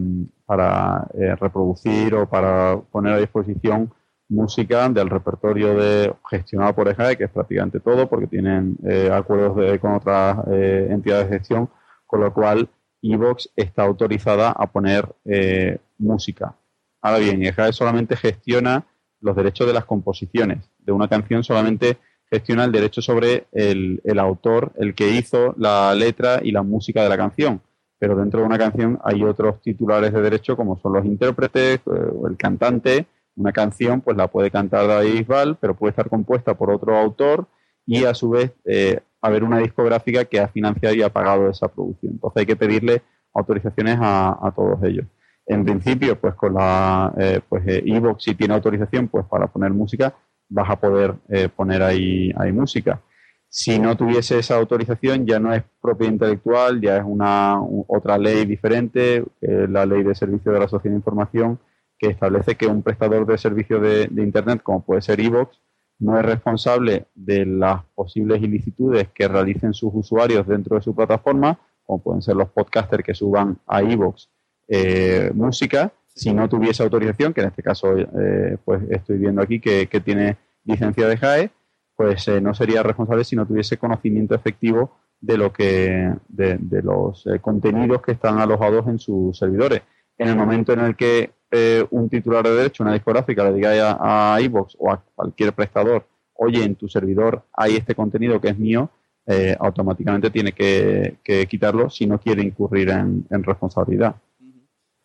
para 0.46 1.08
reproducir 1.40 2.14
o 2.16 2.30
para 2.30 2.80
poner 2.92 3.14
a 3.14 3.20
disposición 3.20 3.92
música 4.32 4.88
del 4.90 5.10
repertorio 5.10 5.76
de 5.76 6.14
gestionado 6.30 6.74
por 6.74 6.88
EJAE, 6.88 7.18
que 7.18 7.26
es 7.26 7.30
prácticamente 7.30 7.82
todo, 7.82 8.08
porque 8.08 8.28
tienen 8.28 8.78
eh, 8.88 9.10
acuerdos 9.12 9.80
con 9.80 9.96
otras 9.96 10.38
eh, 10.50 10.88
entidades 10.90 11.30
de 11.30 11.38
gestión, 11.38 11.70
con 12.08 12.22
lo 12.22 12.34
cual 12.34 12.70
Evox 13.02 13.50
está 13.56 13.84
autorizada 13.84 14.52
a 14.52 14.72
poner 14.72 15.06
eh, 15.26 15.78
música. 15.98 16.56
Ahora 17.02 17.20
bien, 17.20 17.44
EJAE 17.44 17.74
solamente 17.74 18.16
gestiona 18.16 18.86
los 19.20 19.36
derechos 19.36 19.68
de 19.68 19.74
las 19.74 19.86
composiciones. 19.86 20.71
De 20.86 20.92
una 20.92 21.08
canción 21.08 21.44
solamente 21.44 21.98
gestiona 22.30 22.64
el 22.64 22.72
derecho 22.72 23.02
sobre 23.02 23.48
el, 23.52 24.02
el 24.04 24.20
autor, 24.20 24.72
el 24.78 24.96
que 24.96 25.10
hizo 25.10 25.54
la 25.58 25.94
letra 25.94 26.40
y 26.44 26.52
la 26.52 26.64
música 26.64 27.04
de 27.04 27.10
la 27.10 27.18
canción. 27.18 27.62
Pero 28.00 28.16
dentro 28.16 28.40
de 28.40 28.48
una 28.48 28.58
canción 28.58 29.00
hay 29.04 29.24
otros 29.24 29.62
titulares 29.62 30.12
de 30.12 30.22
derecho, 30.22 30.58
como 30.58 30.80
son 30.80 30.94
los 30.94 31.06
intérpretes, 31.06 31.82
o 31.86 32.28
el 32.28 32.36
cantante, 32.36 33.06
una 33.36 33.52
canción 33.52 34.02
pues 34.02 34.18
la 34.18 34.28
puede 34.28 34.50
cantar 34.50 34.88
David 34.88 35.20
Bisbal, 35.20 35.58
pero 35.60 35.76
puede 35.76 35.92
estar 35.92 36.10
compuesta 36.10 36.56
por 36.56 36.72
otro 36.72 36.98
autor 36.98 37.48
y 37.86 38.04
a 38.06 38.14
su 38.14 38.32
vez 38.32 38.52
eh, 38.66 39.00
haber 39.22 39.44
una 39.44 39.60
discográfica 39.60 40.26
que 40.26 40.40
ha 40.40 40.48
financiado 40.48 40.96
y 40.96 41.02
ha 41.02 41.10
pagado 41.10 41.50
esa 41.50 41.68
producción. 41.68 42.14
Entonces 42.14 42.40
hay 42.40 42.46
que 42.46 42.56
pedirle 42.56 43.02
autorizaciones 43.34 43.98
a, 44.02 44.52
todos 44.56 44.84
ellos. 44.84 45.06
En 45.46 45.64
principio, 45.64 46.20
pues 46.20 46.34
con 46.36 46.54
la 46.54 47.14
eh, 47.18 47.40
pues 47.48 47.64
eh, 47.68 47.84
si 48.20 48.36
tiene 48.36 48.54
autorización, 48.54 49.08
pues 49.08 49.26
para 49.26 49.48
poner 49.48 49.72
música, 49.72 50.14
vas 50.52 50.70
a 50.70 50.76
poder 50.76 51.16
eh, 51.30 51.50
poner 51.50 51.82
ahí, 51.82 52.34
música. 52.54 53.02
Si 53.50 53.80
no 53.80 53.98
tuviese 53.98 54.40
esa 54.40 54.56
autorización, 54.56 55.26
ya 55.26 55.40
no 55.40 55.54
es 55.54 55.64
propiedad 55.82 56.14
intelectual, 56.14 56.80
ya 56.80 56.98
es 56.98 57.04
una 57.06 57.60
otra 57.88 58.18
ley 58.18 58.46
diferente, 58.46 59.26
la 59.42 59.86
ley 59.86 60.04
de 60.04 60.16
servicio 60.16 60.54
de 60.54 60.60
la 60.60 60.70
sociedad 60.70 60.94
de 60.94 61.00
información, 61.00 61.60
que 62.02 62.08
establece 62.08 62.56
que 62.56 62.66
un 62.66 62.82
prestador 62.82 63.28
de 63.28 63.38
servicio 63.38 63.80
de, 63.80 64.10
Internet, 64.18 64.62
como 64.64 64.84
puede 64.84 65.04
ser 65.04 65.20
Evox, 65.20 65.62
no 66.00 66.18
es 66.18 66.26
responsable 66.26 67.06
de 67.14 67.46
las 67.46 67.84
posibles 67.94 68.42
ilicitudes 68.42 69.10
que 69.14 69.28
realicen 69.28 69.76
sus 69.76 69.92
usuarios 69.94 70.48
dentro 70.48 70.76
de 70.76 70.82
su 70.82 70.96
plataforma, 70.96 71.60
como 71.84 72.02
pueden 72.02 72.24
ser 72.24 72.36
los 72.38 72.50
podcasters 72.50 73.04
que 73.04 73.14
suban 73.14 73.60
a 73.68 73.84
Evox 73.84 74.32
eh, 74.68 75.32
música, 75.36 75.94
si 76.16 76.34
no 76.34 76.48
tuviese 76.50 76.84
autorización, 76.84 77.34
que 77.34 77.42
en 77.42 77.48
este 77.48 77.64
caso 77.64 77.98
eh, 77.98 78.58
pues 78.64 78.82
estoy 78.90 79.18
viendo 79.18 79.42
aquí 79.42 79.60
que, 79.60 79.88
tiene 80.04 80.38
licencia 80.64 81.08
de 81.08 81.18
JAE, 81.18 81.52
pues 81.96 82.28
eh, 82.28 82.42
no 82.42 82.54
sería 82.54 82.84
responsable 82.84 83.24
si 83.24 83.36
no 83.36 83.46
tuviese 83.46 83.78
conocimiento 83.78 84.36
efectivo 84.36 84.98
de 85.20 85.38
lo 85.38 85.54
que 85.54 86.14
de 86.28 86.82
los 86.82 87.26
contenidos 87.42 88.02
que 88.02 88.14
están 88.14 88.40
alojados 88.40 88.88
en 88.88 88.98
sus 88.98 89.38
servidores. 89.38 89.82
En 90.18 90.28
el 90.28 90.36
momento 90.36 90.74
en 90.74 90.80
el 90.80 90.96
que 90.96 91.32
eh, 91.50 91.86
un 91.90 92.10
titular 92.10 92.46
de 92.46 92.56
derecho, 92.56 92.84
una 92.84 92.94
discográfica, 92.94 93.44
le 93.44 93.54
diga 93.54 93.92
a, 93.92 94.36
a 94.36 94.40
o 94.78 94.92
a 94.92 95.04
cualquier 95.16 95.52
prestador, 95.52 96.08
oye, 96.34 96.64
en 96.64 96.76
tu 96.76 96.88
servidor 96.88 97.44
hay 97.54 97.76
este 97.76 97.94
contenido 97.94 98.40
que 98.40 98.50
es 98.50 98.58
mío, 98.58 98.90
eh, 99.28 99.56
automáticamente 99.60 100.30
tiene 100.30 100.54
que, 100.54 101.18
quitarlo 101.50 101.90
si 101.90 102.06
no 102.06 102.20
quiere 102.20 102.42
incurrir 102.42 102.90
en, 102.90 103.26
responsabilidad. 103.44 104.16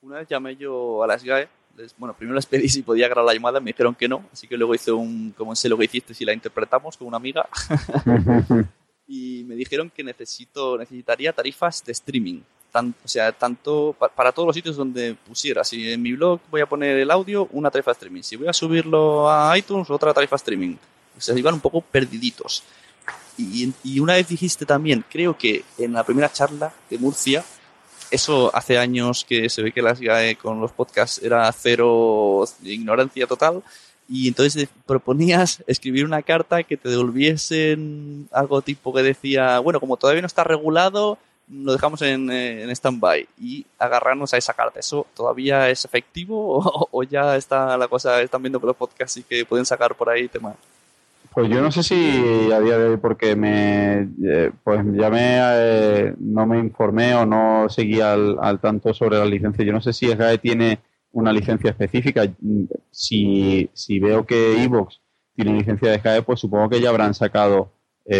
Una 0.06 0.18
vez 0.18 0.28
llamé 0.28 0.54
yo 0.54 1.02
a 1.02 1.06
las 1.08 1.25
GAE, 1.25 1.48
bueno, 1.98 2.14
primero 2.14 2.36
les 2.36 2.46
pedí 2.46 2.68
si 2.68 2.82
podía 2.82 3.08
grabar 3.08 3.26
la 3.26 3.34
llamada, 3.34 3.58
me 3.58 3.72
dijeron 3.72 3.94
que 3.94 4.08
no, 4.08 4.25
así 4.32 4.46
que 4.46 4.56
luego 4.56 4.72
hice 4.72 4.92
un, 4.92 5.32
como 5.36 5.56
sé 5.56 5.68
lo 5.68 5.76
que 5.76 5.86
hiciste, 5.86 6.14
si 6.14 6.25
la 6.25 6.32
interpretamos 6.32 6.96
con 6.96 7.08
una 7.08 7.16
amiga, 7.16 7.48
y 9.08 9.42
me 9.48 9.56
dijeron 9.56 9.90
que 9.90 10.04
necesito, 10.04 10.78
necesitaría 10.78 11.32
tarifas 11.32 11.84
de 11.84 11.90
streaming 11.90 12.40
o 12.82 13.08
sea, 13.08 13.32
tanto 13.32 13.96
para 14.14 14.32
todos 14.32 14.46
los 14.46 14.54
sitios 14.54 14.76
donde 14.76 15.14
pusiera. 15.14 15.64
Si 15.64 15.90
en 15.90 16.02
mi 16.02 16.12
blog 16.12 16.40
voy 16.50 16.60
a 16.60 16.66
poner 16.66 16.98
el 16.98 17.10
audio, 17.10 17.48
una 17.52 17.70
tarifa 17.70 17.92
streaming. 17.92 18.22
Si 18.22 18.36
voy 18.36 18.48
a 18.48 18.52
subirlo 18.52 19.30
a 19.30 19.56
iTunes, 19.56 19.88
otra 19.88 20.12
tarifa 20.12 20.36
streaming. 20.36 20.76
O 21.16 21.20
sea, 21.20 21.36
iban 21.38 21.54
un 21.54 21.60
poco 21.60 21.80
perdiditos. 21.80 22.62
Y, 23.38 23.72
y, 23.82 24.00
una 24.00 24.14
vez 24.14 24.28
dijiste 24.28 24.66
también, 24.66 25.04
creo 25.08 25.36
que 25.36 25.64
en 25.78 25.92
la 25.92 26.04
primera 26.04 26.32
charla 26.32 26.72
de 26.90 26.98
Murcia, 26.98 27.44
eso 28.10 28.54
hace 28.54 28.78
años 28.78 29.25
que 29.25 29.48
se 29.48 29.62
ve 29.62 29.72
que 29.72 29.82
las 29.82 30.00
GAE 30.00 30.36
con 30.36 30.60
los 30.60 30.72
podcasts 30.72 31.20
era 31.22 31.50
cero 31.52 32.44
ignorancia 32.62 33.26
total. 33.26 33.62
Y 34.08 34.28
entonces 34.28 34.68
proponías 34.86 35.64
escribir 35.66 36.04
una 36.04 36.22
carta 36.22 36.62
que 36.62 36.76
te 36.76 36.88
devolviesen 36.88 38.28
algo 38.30 38.62
tipo 38.62 38.94
que 38.94 39.02
decía, 39.02 39.58
bueno, 39.58 39.80
como 39.80 39.96
todavía 39.96 40.22
no 40.22 40.28
está 40.28 40.44
regulado, 40.44 41.18
lo 41.48 41.72
dejamos 41.72 42.02
en, 42.02 42.30
eh, 42.30 42.62
en 42.62 42.70
stand-by 42.70 43.28
y 43.38 43.66
agarrarnos 43.78 44.32
a 44.34 44.36
esa 44.36 44.54
carta. 44.54 44.80
¿Eso 44.80 45.06
todavía 45.14 45.68
es 45.70 45.84
efectivo 45.84 46.88
o, 46.90 47.02
ya 47.02 47.36
está 47.36 47.76
la 47.76 47.88
cosa, 47.88 48.20
están 48.22 48.42
viendo 48.42 48.60
que 48.60 48.66
los 48.66 48.76
podcasts 48.76 49.16
y 49.16 49.22
que 49.22 49.44
pueden 49.44 49.66
sacar 49.66 49.94
por 49.96 50.08
ahí 50.08 50.28
temas? 50.28 50.56
Pues 51.36 51.50
yo 51.50 51.60
no 51.60 51.70
sé 51.70 51.82
si 51.82 52.50
a 52.50 52.60
día 52.60 52.78
de 52.78 52.88
hoy 52.88 52.96
porque 52.96 53.36
me 53.36 54.08
eh, 54.24 54.50
pues 54.64 54.80
ya 54.94 55.10
me 55.10 55.36
eh, 55.38 56.14
no 56.18 56.46
me 56.46 56.58
informé 56.58 57.14
o 57.14 57.26
no 57.26 57.68
seguí 57.68 58.00
al, 58.00 58.38
al, 58.40 58.58
tanto 58.58 58.94
sobre 58.94 59.18
la 59.18 59.26
licencia. 59.26 59.62
Yo 59.62 59.74
no 59.74 59.82
sé 59.82 59.92
si 59.92 60.06
SGAE 60.06 60.38
tiene 60.38 60.78
una 61.10 61.34
licencia 61.34 61.68
específica. 61.68 62.22
Si, 62.90 63.68
si 63.74 63.98
veo 63.98 64.24
que 64.24 64.62
Evox 64.64 65.02
tiene 65.34 65.52
licencia 65.52 65.90
de 65.90 65.98
SGAE, 65.98 66.22
pues 66.22 66.40
supongo 66.40 66.70
que 66.70 66.80
ya 66.80 66.88
habrán 66.88 67.12
sacado 67.12 67.70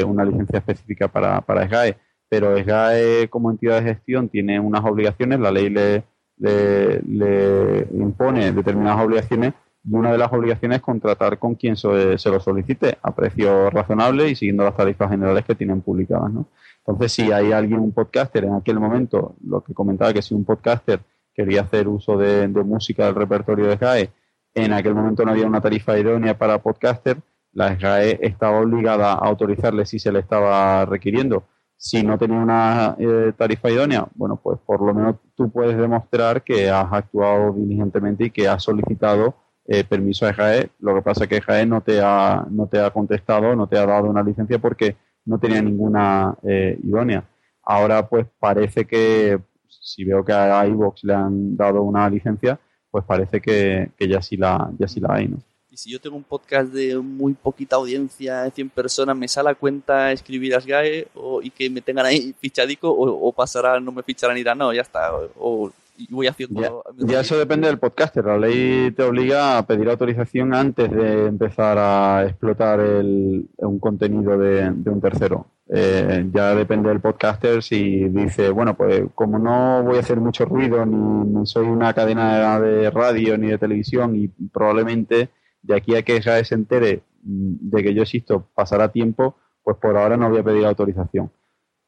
una 0.07 0.23
licencia 0.23 0.59
específica 0.59 1.09
para, 1.09 1.41
para 1.41 1.67
SGAE 1.67 1.97
pero 2.29 2.55
SGAE 2.59 3.29
como 3.31 3.51
entidad 3.51 3.81
de 3.81 3.95
gestión 3.95 4.29
tiene 4.29 4.61
unas 4.61 4.85
obligaciones, 4.85 5.41
la 5.41 5.53
ley 5.53 5.71
le, 5.71 6.05
le, 6.37 7.89
impone 7.95 8.53
determinadas 8.53 9.03
obligaciones 9.03 9.55
y 9.87 9.95
una 9.95 10.11
de 10.13 10.19
las 10.19 10.33
obligaciones 10.33 10.77
es 10.77 10.83
contratar 10.83 11.39
con 11.39 11.55
quien 11.55 11.77
se, 11.77 12.19
se, 12.19 12.31
lo 12.31 12.41
solicite 12.41 12.99
a 13.03 13.15
precio 13.15 13.71
razonable 13.71 14.29
y 14.29 14.35
siguiendo 14.35 14.65
las 14.65 14.77
tarifas 14.77 15.11
generales 15.11 15.45
que 15.45 15.55
tienen 15.55 15.81
publicadas. 15.81 16.33
¿no? 16.33 16.49
Entonces, 16.87 17.13
si 17.13 17.33
hay 17.33 17.53
alguien, 17.53 17.81
un 17.81 17.93
podcaster, 17.93 18.45
en 18.45 18.55
aquel 18.55 18.81
momento, 18.81 19.37
lo 19.45 19.63
que 19.63 19.75
comentaba 19.75 20.13
que 20.13 20.23
si 20.23 20.35
un 20.35 20.45
podcaster 20.45 21.01
quería 21.35 21.63
hacer 21.63 21.87
uso 21.89 22.17
de, 22.17 22.49
música 22.49 23.07
del 23.07 23.15
repertorio 23.15 23.67
de 23.67 23.77
SGAE, 23.77 24.11
en 24.55 24.73
aquel 24.73 24.95
momento 24.95 25.25
no 25.25 25.33
había 25.33 25.47
una 25.47 25.61
tarifa 25.61 25.99
idónea 25.99 26.39
para 26.39 26.63
podcaster, 26.63 27.19
la 27.53 27.75
SGAE 27.77 28.19
estaba 28.23 28.61
obligada 28.61 29.13
a 29.13 29.19
autorizarle 29.19 29.87
si 29.87 29.99
se 29.99 30.13
le 30.13 30.21
estaba 30.21 30.85
requiriendo 30.85 31.45
Si 31.77 32.03
no 32.03 32.19
tenía 32.19 32.39
una 32.39 32.97
eh, 32.99 33.33
tarifa 33.37 33.71
idónea, 33.71 34.07
bueno, 34.15 34.37
pues 34.37 34.59
por 34.65 34.81
lo 34.81 34.95
menos 34.95 35.17
tú 35.35 35.51
puedes 35.51 35.77
demostrar 35.77 36.43
que 36.43 36.71
has 36.71 36.91
actuado 36.93 37.53
diligentemente 37.53 38.25
y 38.25 38.31
que 38.31 38.49
has 38.49 38.63
solicitado 38.63 39.35
eh, 39.69 39.85
permiso 39.85 40.27
a 40.27 40.31
EJAE. 40.31 40.71
Lo 40.81 40.95
que 40.95 41.03
pasa 41.03 41.25
es 41.25 41.29
que 41.29 41.37
EJAE 41.37 41.67
no 41.67 41.81
te 41.81 42.01
ha, 42.03 42.47
no 42.51 42.67
te 42.67 42.81
ha 42.81 42.91
contestado, 42.91 43.55
no 43.57 43.67
te 43.67 43.79
ha 43.79 43.87
dado 43.87 44.09
una 44.09 44.23
licencia 44.23 44.59
porque 44.59 44.97
no 45.25 45.39
tenía 45.39 45.61
ninguna 45.61 46.37
eh, 46.43 46.79
idónea. 46.83 47.25
Ahora, 47.63 48.09
pues 48.09 48.27
parece 48.39 48.87
que 48.87 49.39
si 49.69 50.05
veo 50.05 50.25
que 50.25 50.33
a 50.33 50.67
iVox 50.67 51.05
le 51.05 51.15
han 51.15 51.57
dado 51.57 51.83
una 51.83 52.09
licencia, 52.09 52.59
pues 52.91 53.05
parece 53.05 53.41
que, 53.41 53.91
que 53.97 54.09
ya 54.09 54.23
sí 54.23 54.37
la, 54.37 54.71
ya 54.79 54.89
sí 54.89 55.01
la 55.01 55.15
hay, 55.15 55.29
¿no? 55.29 55.39
Y 55.77 55.77
si 55.77 55.91
yo 55.91 56.01
tengo 56.01 56.17
un 56.17 56.25
podcast 56.25 56.73
de 56.73 56.97
muy 56.97 57.35
poquita 57.35 57.77
audiencia, 57.77 58.45
de 58.45 58.51
100 58.51 58.71
personas, 58.71 59.15
¿me 59.15 59.29
sale 59.29 59.51
a 59.51 59.55
cuenta 59.55 60.11
escribir 60.11 60.55
a 60.55 60.61
SGAE 60.61 61.09
o, 61.15 61.43
y 61.43 61.51
que 61.51 61.69
me 61.69 61.83
tengan 61.83 62.07
ahí 62.07 62.35
fichadico 62.41 62.91
o, 62.91 63.31
pasará, 63.33 63.79
no 63.79 63.93
me 63.93 64.03
ficharán 64.03 64.37
y 64.37 64.41
dirán, 64.41 64.57
no, 64.57 64.73
ya 64.73 64.81
está, 64.81 65.11
o, 65.39 65.71
voy 66.11 66.27
haciendo... 66.27 66.85
Ya, 66.99 67.21
eso 67.21 67.39
depende 67.39 67.69
del 67.69 67.79
podcaster. 67.79 68.25
La 68.25 68.39
ley 68.39 68.91
te 68.93 69.03
obliga 69.03 69.59
a 69.59 69.67
pedir 69.67 69.89
autorización 69.89 70.55
antes 70.55 70.91
de 70.91 71.27
empezar 71.27 71.77
a 71.79 72.25
explotar 72.25 72.81
el, 72.81 73.49
un 73.59 73.79
contenido 73.79 74.39
de, 74.39 74.69
un 74.69 75.01
tercero. 75.01 75.47
Eh, 75.69 76.29
ya 76.33 76.55
depende 76.55 76.89
del 76.89 77.01
podcaster 77.01 77.63
si 77.63 78.09
dice, 78.09 78.51
bueno, 78.51 78.77
pues 78.77 79.05
como 79.15 79.39
no 79.39 79.83
voy 79.83 79.97
a 79.97 80.01
hacer 80.01 80.21
mucho 80.21 80.45
ruido, 80.45 80.87
ni, 80.87 80.97
ni 80.97 81.47
soy 81.47 81.67
una 81.67 81.93
cadena 81.93 82.61
de 82.61 82.91
radio 82.91 83.37
ni 83.37 83.49
de 83.49 83.59
televisión 83.59 84.15
y 84.15 84.29
probablemente 84.29 85.31
de 85.63 85.75
aquí 85.75 85.97
a 85.97 86.03
que 86.03 86.23
se 86.23 86.55
entere 86.55 87.03
mm, 87.23 87.71
de 87.71 87.83
que 87.83 87.95
yo 87.95 88.03
existo 88.03 88.49
pasará 88.55 88.93
tiempo, 88.93 89.37
pues 89.63 89.77
por 89.79 89.97
ahora 89.97 90.17
no 90.17 90.31
voy 90.31 90.39
a 90.39 90.45
pedir 90.45 90.65
autorización. 90.65 91.31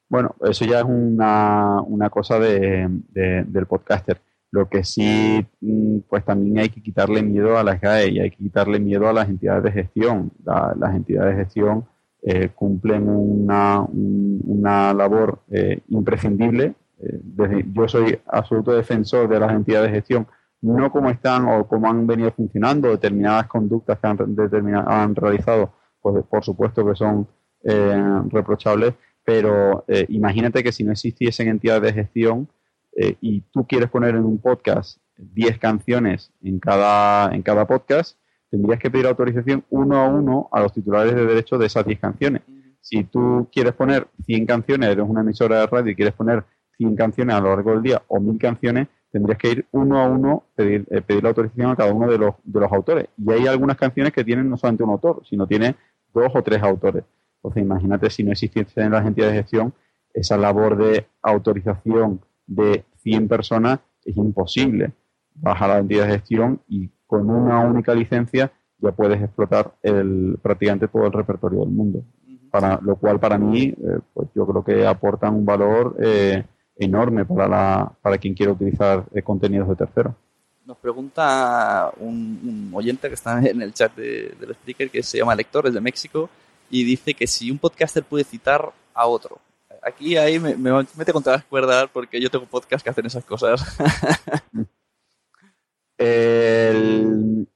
Bueno, 0.08 0.34
eso 0.42 0.64
ya 0.64 0.78
es 0.78 0.84
una, 0.84 1.82
una 1.82 2.10
cosa 2.10 2.38
de, 2.38 2.88
del 3.10 3.66
podcaster. 3.66 4.20
Lo 4.50 4.68
que 4.68 4.82
sí, 4.82 5.46
mm, 5.60 5.98
pues 6.08 6.24
también 6.24 6.58
hay 6.58 6.68
que 6.70 6.82
quitarle 6.82 7.22
miedo 7.22 7.58
a 7.58 7.64
las 7.64 7.80
GAE 7.80 8.08
y 8.08 8.20
hay 8.20 8.30
que 8.30 8.38
quitarle 8.38 8.80
miedo 8.80 9.08
a 9.08 9.12
las 9.12 9.28
entidades 9.28 9.64
de 9.64 9.72
gestión. 9.72 10.32
las 10.44 10.94
entidades 10.94 11.36
de 11.36 11.44
gestión 11.44 11.84
eh, 12.22 12.48
cumplen 12.54 13.08
una, 13.08 13.82
una 13.82 14.94
labor 14.94 15.40
eh, 15.50 15.82
imprescindible. 15.88 16.74
Eh, 17.00 17.20
yo 17.72 17.86
soy 17.86 18.18
absoluto 18.26 18.72
defensor 18.72 19.28
de 19.28 19.38
las 19.38 19.52
entidades 19.52 19.90
de 19.90 19.96
gestión 19.96 20.26
no 20.60 20.90
como 20.90 21.10
están 21.10 21.46
o 21.48 21.66
cómo 21.66 21.88
han 21.88 22.06
venido 22.06 22.32
funcionando 22.32 22.88
determinadas 22.88 23.46
conductas 23.46 23.98
que 23.98 24.06
han, 24.06 24.18
han 24.86 25.14
realizado, 25.14 25.72
pues 26.00 26.24
por 26.24 26.44
supuesto 26.44 26.86
que 26.86 26.96
son 26.96 27.28
eh, 27.64 28.22
reprochables, 28.28 28.94
pero 29.28 29.84
eh, 29.88 30.06
imagínate 30.08 30.64
que 30.64 30.72
si 30.72 30.84
no 30.84 30.92
existiesen 30.92 31.48
entidades 31.48 31.82
de 31.82 31.92
gestión 31.92 32.48
eh, 32.96 33.14
y 33.20 33.42
tú 33.52 33.66
quieres 33.66 33.90
poner 33.90 34.14
en 34.14 34.24
un 34.24 34.38
podcast 34.38 35.02
10 35.18 35.58
canciones 35.58 36.32
en 36.42 36.58
cada, 36.58 37.34
en 37.34 37.42
cada 37.42 37.66
podcast, 37.66 38.16
tendrías 38.50 38.80
que 38.80 38.90
pedir 38.90 39.06
autorización 39.06 39.62
uno 39.68 39.98
a 39.98 40.08
uno 40.08 40.48
a 40.50 40.62
los 40.62 40.72
titulares 40.72 41.14
de 41.14 41.26
derechos 41.26 41.60
de 41.60 41.66
esas 41.66 41.84
10 41.84 42.00
canciones. 42.00 42.40
Si 42.80 43.04
tú 43.04 43.46
quieres 43.52 43.74
poner 43.74 44.08
100 44.24 44.46
canciones, 44.46 44.88
eres 44.88 45.04
una 45.06 45.20
emisora 45.20 45.60
de 45.60 45.66
radio 45.66 45.92
y 45.92 45.94
quieres 45.94 46.14
poner 46.14 46.44
100 46.78 46.96
canciones 46.96 47.36
a 47.36 47.40
lo 47.40 47.50
largo 47.50 47.72
del 47.72 47.82
día 47.82 48.02
o 48.08 48.20
1000 48.20 48.38
canciones, 48.38 48.88
tendrías 49.12 49.36
que 49.36 49.50
ir 49.50 49.66
uno 49.72 49.98
a 49.98 50.06
uno, 50.06 50.44
pedir, 50.56 50.86
eh, 50.90 51.02
pedir 51.02 51.22
la 51.22 51.28
autorización 51.28 51.72
a 51.72 51.76
cada 51.76 51.92
uno 51.92 52.10
de 52.10 52.16
los, 52.16 52.34
de 52.44 52.60
los 52.60 52.72
autores. 52.72 53.08
Y 53.18 53.30
hay 53.30 53.46
algunas 53.46 53.76
canciones 53.76 54.14
que 54.14 54.24
tienen 54.24 54.48
no 54.48 54.56
solamente 54.56 54.84
un 54.84 54.90
autor, 54.90 55.20
sino 55.28 55.46
tiene 55.46 55.76
dos 56.14 56.32
o 56.34 56.42
tres 56.42 56.62
autores. 56.62 57.04
Entonces, 57.38 57.62
imagínate 57.62 58.10
si 58.10 58.24
no 58.24 58.32
existiese 58.32 58.82
en 58.82 58.92
las 58.92 59.06
entidades 59.06 59.34
de 59.34 59.42
gestión 59.42 59.72
esa 60.12 60.36
labor 60.36 60.76
de 60.76 61.06
autorización 61.22 62.20
de 62.46 62.84
100 63.02 63.28
personas, 63.28 63.80
es 64.04 64.16
imposible. 64.16 64.92
Vas 65.34 65.60
a 65.62 65.68
la 65.68 65.78
entidad 65.78 66.06
de 66.06 66.12
gestión 66.12 66.60
y 66.68 66.90
con 67.06 67.30
una 67.30 67.60
única 67.60 67.94
licencia 67.94 68.50
ya 68.78 68.92
puedes 68.92 69.20
explotar 69.22 69.72
el, 69.82 70.38
prácticamente 70.42 70.88
todo 70.88 71.06
el 71.06 71.12
repertorio 71.12 71.60
del 71.60 71.70
mundo. 71.70 72.02
Para, 72.50 72.80
lo 72.82 72.96
cual 72.96 73.20
para 73.20 73.36
mí, 73.36 73.64
eh, 73.64 73.98
pues 74.14 74.28
yo 74.34 74.46
creo 74.46 74.64
que 74.64 74.86
aportan 74.86 75.34
un 75.34 75.44
valor 75.44 75.96
eh, 76.00 76.44
enorme 76.76 77.26
para, 77.26 77.46
la, 77.46 77.92
para 78.00 78.16
quien 78.16 78.34
quiera 78.34 78.52
utilizar 78.52 79.04
eh, 79.12 79.22
contenidos 79.22 79.68
de 79.68 79.76
tercero. 79.76 80.14
Nos 80.64 80.78
pregunta 80.78 81.92
un, 81.98 82.70
oyente 82.72 83.08
que 83.08 83.14
está 83.14 83.40
en 83.40 83.60
el 83.60 83.72
chat 83.74 83.94
de, 83.94 84.34
del 84.40 84.50
speaker 84.52 84.90
que 84.90 85.02
se 85.02 85.18
llama 85.18 85.34
Lectores 85.34 85.74
de 85.74 85.80
México 85.80 86.30
y 86.70 86.84
dice 86.84 87.14
que 87.14 87.26
si 87.26 87.50
un 87.50 87.58
podcaster 87.58 88.04
puede 88.04 88.24
citar 88.24 88.72
a 88.94 89.06
otro. 89.06 89.38
Aquí 89.82 90.16
ahí 90.16 90.38
me, 90.38 90.56
me 90.56 90.70
mete 90.96 91.12
contra 91.12 91.34
las 91.34 91.44
cuerdas 91.44 91.88
porque 91.92 92.20
yo 92.20 92.30
tengo 92.30 92.46
podcast 92.46 92.82
que 92.82 92.90
hacen 92.90 93.06
esas 93.06 93.24
cosas. 93.24 93.78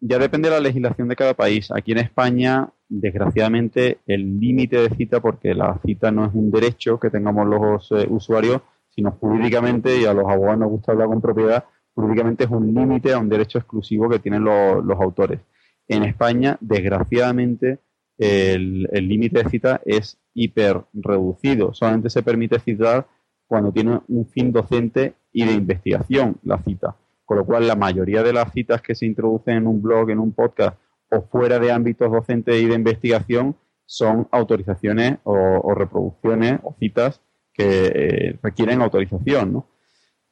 ya 0.01 0.18
depende 0.18 0.48
de 0.48 0.55
la 0.57 0.61
legislación 0.61 1.09
de 1.09 1.16
cada 1.16 1.35
país. 1.35 1.70
Aquí 1.70 1.92
en 1.92 1.98
España, 1.98 2.68
desgraciadamente, 2.88 3.98
el 4.07 4.38
límite 4.40 4.77
de 4.77 4.90
cita, 4.90 5.20
porque 5.20 5.55
la 5.55 5.79
cita 5.87 6.11
no 6.11 6.27
es 6.27 6.35
un 6.35 6.51
derecho 6.51 6.98
que 6.98 7.09
tengamos 7.09 7.46
los 7.46 7.92
eh, 7.92 8.07
usuarios, 8.11 8.61
sino 8.90 9.12
jurídicamente, 9.12 9.96
y 10.01 10.05
a 10.05 10.12
los 10.12 10.29
abogados 10.29 10.59
nos 10.59 10.70
gusta 10.70 10.92
hablar 10.92 11.09
con 11.09 11.20
propiedad, 11.20 11.64
jurídicamente 11.94 12.44
es 12.44 12.51
un 12.51 12.75
límite 12.75 13.12
a 13.12 13.18
un 13.18 13.29
derecho 13.29 13.59
exclusivo 13.59 14.09
que 14.09 14.18
tienen 14.18 14.44
los, 14.44 15.01
autores. 15.01 15.40
En 15.88 16.03
España, 16.05 16.59
desgraciadamente, 16.61 17.79
el 18.18 19.09
límite 19.09 19.42
de 19.42 19.51
cita 19.51 19.81
es 19.85 20.18
hiper 20.35 20.83
reducido. 20.92 21.75
Solamente 21.75 22.11
se 22.11 22.22
permite 22.22 22.59
citar 22.61 23.07
cuando 23.46 23.72
tiene 23.72 24.01
un 24.09 24.27
fin 24.27 24.53
docente 24.53 25.14
y 25.33 25.44
de 25.44 25.53
investigación 25.53 26.37
la 26.42 26.59
cita. 26.59 26.96
Con 27.25 27.38
lo 27.38 27.44
cual, 27.44 27.66
la 27.66 27.77
mayoría 27.77 28.22
de 28.22 28.33
las 28.33 28.53
citas 28.53 28.83
que 28.83 28.94
se 28.94 29.07
introducen 29.07 29.57
en 29.57 29.66
un 29.66 29.83
blog, 29.83 30.11
en 30.11 30.18
un 30.18 30.33
podcast 30.33 30.79
o 31.11 31.22
fuera 31.22 31.59
de 31.59 31.72
ámbitos 31.72 32.11
docentes 32.11 32.61
y 32.61 32.66
de 32.66 32.75
investigación 32.75 33.57
son 33.85 34.29
autorizaciones 34.31 35.18
o 35.25 35.75
reproducciones 35.75 36.61
o 36.62 36.75
citas 36.79 37.20
que 37.53 37.92
eh, 37.94 38.38
requieren 38.42 38.81
autorización, 38.81 39.53
¿no? 39.53 39.66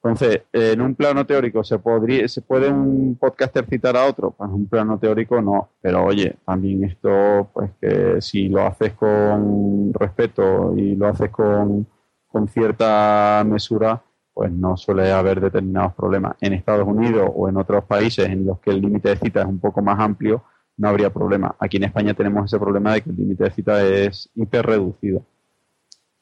Entonces, 0.03 0.45
en 0.53 0.81
un 0.81 0.95
plano 0.95 1.27
teórico, 1.27 1.63
¿se, 1.63 1.79
podría, 1.79 2.27
¿se 2.27 2.41
puede 2.41 2.71
un 2.71 3.17
podcaster 3.21 3.67
citar 3.67 3.99
a 3.99 4.07
otro? 4.07 4.31
Pues 4.31 4.49
en 4.49 4.55
un 4.55 4.67
plano 4.67 4.99
teórico 4.99 5.43
no, 5.43 5.73
pero 5.83 6.05
oye, 6.05 6.37
también 6.47 6.85
esto, 6.85 7.51
pues 7.53 7.71
que 7.79 8.21
si 8.23 8.49
lo 8.49 8.67
haces 8.67 8.95
con 8.95 9.93
respeto 9.93 10.75
y 10.75 10.97
lo 10.97 11.07
haces 11.07 11.29
con, 11.29 11.87
con 12.27 12.49
cierta 12.49 13.45
mesura, 13.47 14.03
pues 14.33 14.51
no 14.51 14.75
suele 14.79 15.13
haber 15.13 15.39
determinados 15.39 15.93
problemas. 15.93 16.35
En 16.41 16.55
Estados 16.55 16.89
Unidos 16.89 17.31
o 17.35 17.51
en 17.51 17.59
otros 17.59 17.85
países 17.85 18.27
en 18.27 18.47
los 18.47 18.59
que 18.61 18.71
el 18.71 18.81
límite 18.81 19.11
de 19.11 19.17
cita 19.17 19.43
es 19.43 19.47
un 19.47 19.61
poco 19.61 19.83
más 19.83 20.01
amplio, 20.01 20.43
no 20.79 20.89
habría 20.89 21.13
problema. 21.13 21.55
Aquí 21.59 21.77
en 21.77 21.85
España 21.85 22.15
tenemos 22.15 22.47
ese 22.47 22.59
problema 22.59 22.95
de 22.95 23.03
que 23.03 23.11
el 23.11 23.17
límite 23.17 23.45
de 23.45 23.51
cita 23.51 23.87
es 23.87 24.31
hiper 24.35 24.65
reducido. 24.65 25.27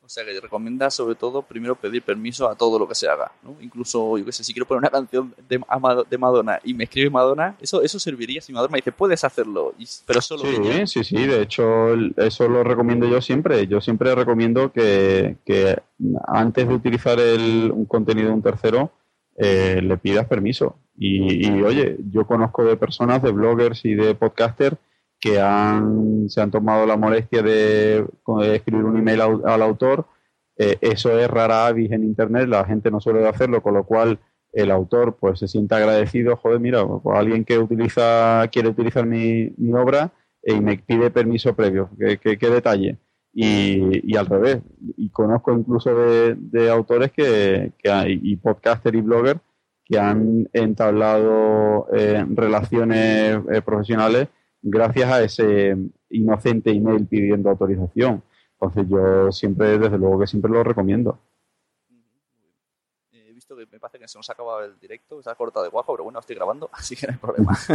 O 0.08 0.10
sea, 0.10 0.24
que 0.24 0.40
recomienda 0.40 0.90
sobre 0.90 1.16
todo 1.16 1.42
primero 1.42 1.76
pedir 1.76 2.00
permiso 2.00 2.48
a 2.48 2.54
todo 2.54 2.78
lo 2.78 2.88
que 2.88 2.94
se 2.94 3.06
haga, 3.06 3.30
¿no? 3.42 3.56
Incluso, 3.60 4.16
yo 4.16 4.24
qué 4.24 4.32
sé, 4.32 4.42
si 4.42 4.54
quiero 4.54 4.64
poner 4.64 4.78
una 4.78 4.88
canción 4.88 5.34
de, 5.46 5.60
de 6.08 6.16
Madonna 6.16 6.58
y 6.64 6.72
me 6.72 6.84
escribe 6.84 7.10
Madonna, 7.10 7.54
eso, 7.60 7.82
eso 7.82 7.98
serviría 7.98 8.40
si 8.40 8.50
Madonna 8.50 8.72
me 8.72 8.78
dice, 8.78 8.90
puedes 8.90 9.22
hacerlo, 9.22 9.74
pero 10.06 10.22
solo 10.22 10.44
Sí, 10.44 10.86
sí, 10.86 11.04
sí, 11.04 11.26
de 11.26 11.42
hecho, 11.42 11.92
eso 12.16 12.48
lo 12.48 12.64
recomiendo 12.64 13.06
yo 13.06 13.20
siempre. 13.20 13.66
Yo 13.66 13.82
siempre 13.82 14.14
recomiendo 14.14 14.72
que, 14.72 15.36
antes 16.26 16.66
de 16.66 16.74
utilizar 16.74 17.20
el, 17.20 17.70
un 17.70 17.84
contenido 17.84 18.28
de 18.28 18.34
un 18.34 18.42
tercero, 18.42 18.90
eh, 19.36 19.82
le 19.82 19.98
pidas 19.98 20.26
permiso. 20.26 20.76
Y, 20.96 21.46
y, 21.48 21.62
oye, 21.62 21.98
yo 22.10 22.26
conozco 22.26 22.64
de 22.64 22.78
personas, 22.78 23.22
de 23.22 23.30
bloggers 23.30 23.84
y 23.84 23.94
de 23.94 24.14
podcasters 24.14 24.78
que 25.20 25.40
han, 25.40 26.28
se 26.28 26.40
han 26.40 26.50
tomado 26.50 26.86
la 26.86 26.96
molestia 26.96 27.42
de, 27.42 28.06
escribir 28.52 28.84
un 28.84 28.98
email 28.98 29.20
al, 29.20 29.62
autor. 29.62 30.06
Eh, 30.56 30.78
eso 30.80 31.18
es 31.18 31.28
rara 31.28 31.66
avis 31.66 31.90
en 31.92 32.04
Internet, 32.04 32.48
la 32.48 32.64
gente 32.64 32.90
no 32.90 33.00
suele 33.00 33.26
hacerlo, 33.26 33.62
con 33.62 33.74
lo 33.74 33.84
cual 33.84 34.18
el 34.52 34.70
autor 34.70 35.16
pues 35.18 35.38
se 35.38 35.48
siente 35.48 35.74
agradecido, 35.74 36.36
joder, 36.36 36.60
mira, 36.60 36.86
pues, 36.86 37.16
alguien 37.16 37.44
que 37.44 37.58
utiliza, 37.58 38.48
quiere 38.50 38.68
utilizar 38.68 39.06
mi, 39.06 39.52
mi 39.56 39.72
obra 39.72 40.12
eh, 40.42 40.54
y 40.54 40.60
me 40.60 40.78
pide 40.78 41.10
permiso 41.10 41.54
previo, 41.54 41.90
qué, 41.98 42.36
detalle. 42.36 42.98
Y, 43.32 44.10
y, 44.10 44.16
al 44.16 44.26
revés, 44.26 44.58
y 44.96 45.10
conozco 45.10 45.52
incluso 45.52 45.94
de, 45.94 46.70
autores 46.70 47.12
que, 47.12 47.72
que 47.78 47.90
y 48.08 48.36
podcaster 48.36 48.94
y 48.96 49.00
blogger 49.00 49.38
que 49.84 49.98
han 49.98 50.48
entablado 50.52 51.86
eh, 51.92 52.24
relaciones 52.34 53.38
profesionales 53.64 54.28
gracias 54.62 55.10
a 55.10 55.22
ese 55.22 55.76
inocente 56.10 56.70
email 56.70 57.06
pidiendo 57.06 57.50
autorización. 57.50 58.22
Entonces 58.60 58.86
yo 58.88 59.32
siempre, 59.32 59.78
desde 59.78 59.98
luego 59.98 60.20
que 60.20 60.26
siempre 60.26 60.50
lo 60.50 60.64
recomiendo. 60.64 61.18
He 63.12 63.32
visto 63.32 63.56
que 63.56 63.66
me 63.66 63.78
parece 63.78 63.98
que 63.98 64.08
se 64.08 64.18
nos 64.18 64.28
ha 64.28 64.32
acabado 64.32 64.64
el 64.64 64.78
directo, 64.80 65.22
se 65.22 65.30
ha 65.30 65.34
cortado 65.34 65.64
de 65.64 65.70
guajo, 65.70 65.92
pero 65.92 66.04
bueno, 66.04 66.18
estoy 66.18 66.36
grabando, 66.36 66.68
así 66.72 66.96
que 66.96 67.06
no 67.06 67.12
hay 67.12 67.18
problema. 67.18 67.58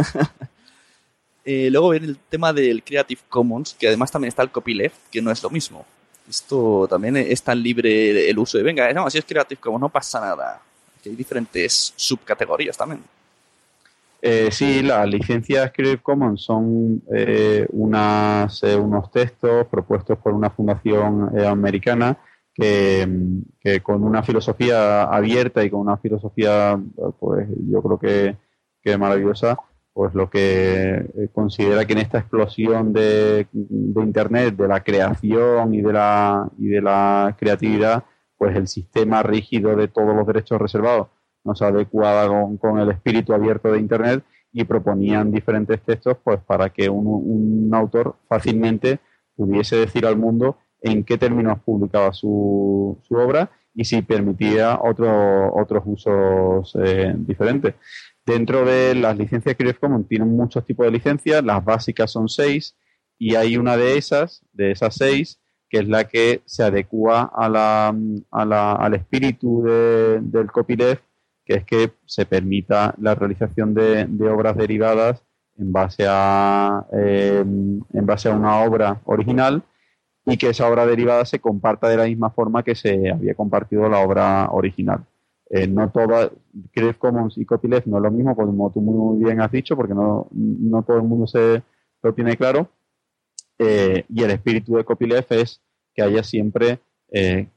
Eh, 1.46 1.68
luego 1.70 1.90
viene 1.90 2.06
el 2.06 2.16
tema 2.16 2.54
del 2.54 2.82
Creative 2.82 3.20
Commons, 3.28 3.74
que 3.74 3.88
además 3.88 4.10
también 4.10 4.30
está 4.30 4.42
el 4.42 4.50
copyleft, 4.50 4.96
que 5.10 5.20
no 5.20 5.30
es 5.30 5.42
lo 5.42 5.50
mismo. 5.50 5.84
Esto 6.26 6.86
también 6.88 7.18
es 7.18 7.42
tan 7.42 7.62
libre 7.62 8.30
el 8.30 8.38
uso 8.38 8.56
de, 8.56 8.64
venga, 8.64 8.90
no, 8.94 9.10
si 9.10 9.18
es 9.18 9.26
Creative 9.26 9.60
Commons 9.60 9.82
no 9.82 9.88
pasa 9.90 10.22
nada. 10.22 10.62
Que 11.02 11.10
hay 11.10 11.14
diferentes 11.14 11.92
subcategorías 11.96 12.78
también. 12.78 13.04
Eh, 14.26 14.50
sí, 14.50 14.82
las 14.82 15.06
licencias 15.06 15.70
Creative 15.70 16.00
Commons 16.02 16.40
son 16.42 17.02
eh, 17.14 17.66
unas, 17.72 18.62
eh, 18.62 18.74
unos 18.74 19.10
textos 19.10 19.66
propuestos 19.66 20.16
por 20.16 20.32
una 20.32 20.48
fundación 20.48 21.30
eh, 21.36 21.46
americana 21.46 22.16
que, 22.54 23.06
que, 23.60 23.82
con 23.82 24.02
una 24.02 24.22
filosofía 24.22 25.02
abierta 25.02 25.62
y 25.62 25.68
con 25.68 25.80
una 25.80 25.98
filosofía, 25.98 26.80
pues 27.20 27.48
yo 27.70 27.82
creo 27.82 27.98
que, 27.98 28.36
que 28.82 28.96
maravillosa, 28.96 29.58
pues 29.92 30.14
lo 30.14 30.30
que 30.30 31.04
considera 31.34 31.84
que 31.84 31.92
en 31.92 31.98
esta 31.98 32.20
explosión 32.20 32.94
de, 32.94 33.46
de, 33.52 34.02
Internet, 34.02 34.56
de 34.56 34.68
la 34.68 34.82
creación 34.82 35.74
y 35.74 35.82
de 35.82 35.92
la, 35.92 36.50
y 36.58 36.68
de 36.68 36.80
la 36.80 37.36
creatividad, 37.38 38.04
pues 38.38 38.56
el 38.56 38.68
sistema 38.68 39.22
rígido 39.22 39.76
de 39.76 39.88
todos 39.88 40.16
los 40.16 40.26
derechos 40.26 40.58
reservados 40.58 41.08
no 41.44 41.54
se 41.54 41.64
adecuaba 41.64 42.26
con, 42.58 42.78
el 42.78 42.90
espíritu 42.90 43.32
abierto 43.32 43.70
de 43.70 43.78
Internet 43.78 44.24
y 44.52 44.64
proponían 44.64 45.30
diferentes 45.30 45.80
textos 45.82 46.16
pues 46.22 46.40
para 46.40 46.70
que 46.70 46.88
un, 46.88 47.70
autor 47.72 48.16
fácilmente 48.28 49.00
pudiese 49.36 49.76
decir 49.76 50.06
al 50.06 50.16
mundo 50.16 50.58
en 50.80 51.04
qué 51.04 51.18
términos 51.18 51.58
publicaba 51.64 52.12
su, 52.12 52.98
su 53.02 53.14
obra 53.14 53.50
y 53.74 53.84
si 53.84 54.02
permitía 54.02 54.78
otro, 54.80 55.52
otros 55.54 55.82
usos 55.86 56.76
eh, 56.82 57.12
diferentes. 57.16 57.74
Dentro 58.24 58.64
de 58.64 58.94
las 58.94 59.16
licencias 59.16 59.56
Creative 59.56 59.80
Commons 59.80 60.08
tienen 60.08 60.28
muchos 60.28 60.64
tipos 60.64 60.86
de 60.86 60.92
licencias, 60.92 61.44
las 61.44 61.62
básicas 61.64 62.10
son 62.10 62.28
seis 62.28 62.76
y 63.18 63.34
hay 63.34 63.56
una 63.56 63.76
de 63.76 63.98
esas, 63.98 64.42
de 64.52 64.70
esas 64.70 64.94
seis, 64.94 65.40
que 65.68 65.80
es 65.80 65.88
la 65.88 66.04
que 66.04 66.42
se 66.46 66.62
adecua 66.62 67.30
a 67.34 67.48
la, 67.48 67.94
al 68.30 68.94
espíritu 68.94 69.62
de, 69.64 70.20
del 70.22 70.50
copyleft 70.50 71.02
que 71.44 71.54
es 71.54 71.64
que 71.64 71.92
se 72.06 72.26
permita 72.26 72.94
la 72.98 73.14
realización 73.14 73.74
de, 73.74 74.08
obras 74.28 74.56
derivadas 74.56 75.22
en 75.56 75.72
base 75.72 76.04
a 76.08 76.86
eh, 76.92 77.44
en 77.44 78.06
base 78.06 78.28
a 78.28 78.34
una 78.34 78.60
obra 78.60 79.00
original 79.04 79.62
y 80.26 80.36
que 80.36 80.48
esa 80.48 80.68
obra 80.68 80.86
derivada 80.86 81.24
se 81.24 81.38
comparta 81.38 81.88
de 81.88 81.96
la 81.96 82.04
misma 82.06 82.30
forma 82.30 82.62
que 82.62 82.74
se 82.74 83.10
había 83.10 83.34
compartido 83.34 83.88
la 83.88 84.00
obra 84.00 84.48
original. 84.50 85.04
Eh, 85.50 85.66
no 85.66 85.90
toda 85.90 86.30
Creative 86.72 86.98
Commons 86.98 87.36
y 87.36 87.44
Copyleft 87.44 87.86
no 87.86 87.98
es 87.98 88.02
lo 88.02 88.10
mismo, 88.10 88.34
como 88.34 88.72
tú 88.72 88.80
muy 88.80 89.22
bien 89.22 89.40
has 89.40 89.52
dicho, 89.52 89.76
porque 89.76 89.94
no, 89.94 90.28
no 90.32 90.82
todo 90.82 90.96
el 90.96 91.02
mundo 91.02 91.26
se 91.26 91.62
lo 92.02 92.14
tiene 92.14 92.36
claro. 92.36 92.68
Eh, 93.58 94.04
y 94.08 94.22
el 94.22 94.30
espíritu 94.30 94.76
de 94.76 94.84
Copyleft 94.84 95.30
es 95.32 95.62
que 95.94 96.02
haya 96.02 96.24
siempre, 96.24 96.80
eh, 97.12 97.48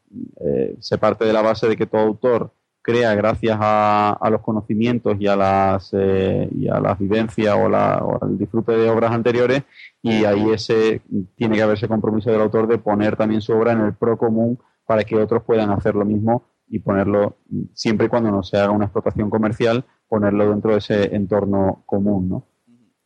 se 0.80 0.98
parte 0.98 1.26
de 1.26 1.34
la 1.34 1.42
base 1.42 1.68
de 1.68 1.76
que 1.76 1.88
todo 1.88 2.02
autor 2.02 2.52
crea 2.82 3.14
gracias 3.16 3.58
a, 3.60 4.14
a 4.14 4.30
los 4.30 4.42
conocimientos 4.42 5.18
y 5.20 5.28
a 5.28 5.36
las 5.36 5.90
eh, 5.94 6.50
y 6.56 6.68
a 6.68 6.80
las 6.80 6.98
vivencias 6.98 7.56
o, 7.56 7.68
la, 7.68 7.98
o, 7.98 8.24
al 8.24 8.38
disfrute 8.38 8.72
de 8.72 8.90
obras 8.90 9.12
anteriores 9.12 9.64
y 10.02 10.24
ahí 10.24 10.52
ese 10.52 11.02
tiene 11.36 11.56
que 11.56 11.64
haber 11.64 11.78
ese 11.78 11.88
compromiso 11.88 12.32
del 12.32 12.42
autor 12.42 12.68
de 12.68 12.78
poner 12.78 13.18
también 13.18 13.42
su 13.42 13.54
obra 13.54 13.74
en 13.74 13.82
el 13.82 13.94
pro 13.94 14.18
común 14.18 14.58
para 14.86 15.04
que 15.04 15.18
otros 15.18 15.44
puedan 15.44 15.70
hacer 15.72 15.96
lo 15.96 16.06
mismo 16.06 16.46
y 16.70 16.80
ponerlo 16.80 17.38
siempre 17.74 18.08
y 18.08 18.10
cuando 18.10 18.32
no 18.32 18.42
se 18.44 18.58
haga 18.58 18.72
una 18.72 18.86
explotación 18.86 19.30
comercial 19.30 19.84
ponerlo 20.08 20.50
dentro 20.50 20.72
de 20.72 20.78
ese 20.78 21.16
entorno 21.16 21.84
común 21.86 22.30
¿no? 22.30 22.48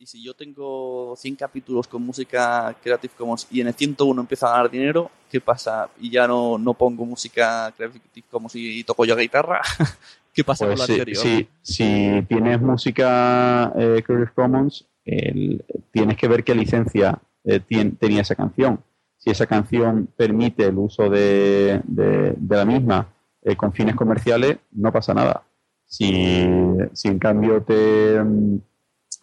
Y 0.02 0.06
si 0.06 0.20
yo 0.20 0.34
tengo 0.34 1.14
100 1.16 1.36
capítulos 1.36 1.86
con 1.86 2.02
música 2.02 2.74
Creative 2.82 3.14
Commons 3.16 3.46
y 3.52 3.60
en 3.60 3.68
el 3.68 3.74
101 3.74 4.20
empieza 4.20 4.48
a 4.48 4.50
ganar 4.50 4.68
dinero, 4.68 5.08
¿qué 5.30 5.40
pasa? 5.40 5.88
Y 6.00 6.10
ya 6.10 6.26
no, 6.26 6.58
no 6.58 6.74
pongo 6.74 7.06
música 7.06 7.72
Creative 7.76 8.26
Commons 8.28 8.56
y, 8.56 8.80
y 8.80 8.84
toco 8.84 9.04
yo 9.04 9.16
guitarra. 9.16 9.60
¿Qué 10.34 10.42
pasa 10.42 10.66
pues 10.66 10.80
con 10.80 10.86
sí, 10.86 10.92
la 10.92 10.98
anterior? 10.98 11.22
Sí, 11.22 11.48
si 11.60 12.22
tienes 12.26 12.60
música 12.60 13.72
eh, 13.76 14.02
Creative 14.04 14.32
Commons, 14.34 14.88
el, 15.04 15.64
tienes 15.92 16.16
que 16.16 16.26
ver 16.26 16.42
qué 16.42 16.56
licencia 16.56 17.22
eh, 17.44 17.60
tien, 17.60 17.94
tenía 17.94 18.22
esa 18.22 18.34
canción. 18.34 18.82
Si 19.18 19.30
esa 19.30 19.46
canción 19.46 20.08
permite 20.16 20.66
el 20.66 20.78
uso 20.78 21.10
de, 21.10 21.80
de, 21.84 22.34
de 22.36 22.56
la 22.56 22.64
misma 22.64 23.06
eh, 23.40 23.54
con 23.54 23.72
fines 23.72 23.94
comerciales, 23.94 24.58
no 24.72 24.92
pasa 24.92 25.14
nada. 25.14 25.44
Si, 25.86 26.44
si 26.92 27.06
en 27.06 27.18
cambio 27.20 27.62
te 27.62 28.18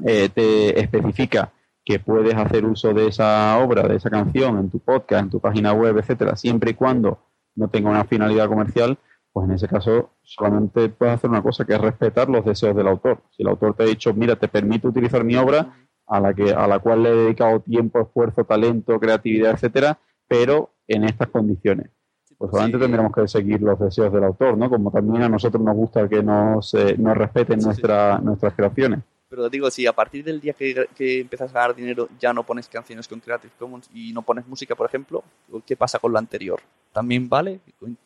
eh, 0.05 0.29
te 0.29 0.79
especifica 0.79 1.51
que 1.83 1.99
puedes 1.99 2.35
hacer 2.35 2.65
uso 2.65 2.93
de 2.93 3.07
esa 3.07 3.57
obra, 3.59 3.87
de 3.87 3.95
esa 3.95 4.09
canción 4.09 4.59
en 4.59 4.69
tu 4.69 4.79
podcast, 4.79 5.23
en 5.23 5.29
tu 5.29 5.39
página 5.39 5.73
web, 5.73 5.97
etcétera, 5.97 6.35
siempre 6.35 6.71
y 6.71 6.73
cuando 6.75 7.19
no 7.55 7.67
tenga 7.69 7.89
una 7.89 8.05
finalidad 8.05 8.47
comercial, 8.47 8.97
pues 9.31 9.47
en 9.47 9.55
ese 9.55 9.67
caso 9.67 10.11
solamente 10.21 10.89
puedes 10.89 11.15
hacer 11.15 11.29
una 11.29 11.41
cosa 11.41 11.65
que 11.65 11.73
es 11.73 11.81
respetar 11.81 12.29
los 12.29 12.45
deseos 12.45 12.75
del 12.75 12.87
autor. 12.87 13.21
Si 13.31 13.43
el 13.43 13.49
autor 13.49 13.75
te 13.75 13.83
ha 13.83 13.85
dicho, 13.85 14.13
mira, 14.13 14.35
te 14.35 14.47
permito 14.47 14.87
utilizar 14.87 15.23
mi 15.23 15.35
obra 15.35 15.73
a 16.07 16.19
la 16.19 16.33
que 16.33 16.51
a 16.51 16.67
la 16.67 16.79
cual 16.79 17.03
le 17.03 17.09
he 17.09 17.15
dedicado 17.15 17.59
tiempo, 17.59 18.01
esfuerzo, 18.01 18.43
talento, 18.43 18.99
creatividad, 18.99 19.51
etcétera, 19.51 19.99
pero 20.27 20.71
en 20.87 21.03
estas 21.03 21.29
condiciones. 21.29 21.91
Pues 22.37 22.51
solamente 22.51 22.77
sí. 22.77 22.83
tendremos 22.83 23.11
que 23.13 23.27
seguir 23.27 23.61
los 23.61 23.77
deseos 23.79 24.13
del 24.13 24.23
autor, 24.23 24.57
¿no? 24.57 24.69
Como 24.69 24.91
también 24.91 25.23
a 25.23 25.29
nosotros 25.29 25.61
nos 25.61 25.75
gusta 25.75 26.07
que 26.07 26.23
nos, 26.23 26.73
eh, 26.73 26.95
nos 26.97 27.17
respeten 27.17 27.59
sí, 27.59 27.65
nuestra, 27.65 28.17
sí. 28.17 28.25
nuestras 28.25 28.53
creaciones. 28.53 28.99
Pero 29.29 29.47
digo, 29.47 29.69
si 29.69 29.85
a 29.85 29.93
partir 29.93 30.23
del 30.23 30.41
día 30.41 30.53
que, 30.53 30.87
que, 30.95 31.21
empiezas 31.21 31.51
a 31.51 31.53
ganar 31.53 31.75
dinero 31.75 32.09
ya 32.19 32.33
no 32.33 32.43
pones 32.43 32.67
canciones 32.67 33.07
con 33.07 33.19
Creative 33.19 33.53
Commons 33.59 33.87
y 33.93 34.11
no 34.11 34.23
pones 34.23 34.47
música, 34.47 34.75
por 34.75 34.87
ejemplo, 34.87 35.23
¿qué 35.67 35.75
pasa 35.77 35.99
con 35.99 36.11
lo 36.11 36.17
anterior? 36.17 36.59
¿También 36.91 37.29
vale? 37.29 37.59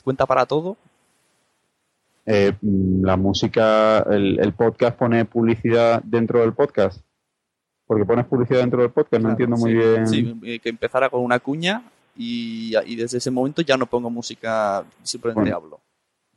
¿Cuenta 0.03 0.25
para 0.25 0.45
todo? 0.45 0.75
Eh, 2.25 2.53
la 2.61 3.15
música, 3.15 3.99
el, 3.99 4.37
el, 4.39 4.53
podcast 4.53 4.97
pone 4.97 5.23
publicidad 5.23 6.03
dentro 6.03 6.41
del 6.41 6.53
podcast. 6.53 7.01
Porque 7.87 8.05
pones 8.05 8.25
publicidad 8.25 8.59
dentro 8.59 8.81
del 8.81 8.91
podcast, 8.91 9.21
claro, 9.21 9.23
no 9.23 9.29
entiendo 9.31 9.57
muy 9.57 9.73
bien. 9.73 10.07
Sí, 10.07 10.59
que 10.59 10.69
empezara 10.69 11.09
con 11.09 11.21
una 11.21 11.39
cuña 11.39 11.83
y, 12.17 12.73
y, 12.85 12.95
desde 12.95 13.17
ese 13.17 13.31
momento 13.31 13.61
ya 13.61 13.77
no 13.77 13.85
pongo 13.85 14.09
música, 14.09 14.83
simplemente 15.03 15.51
bueno. 15.51 15.55
hablo 15.55 15.92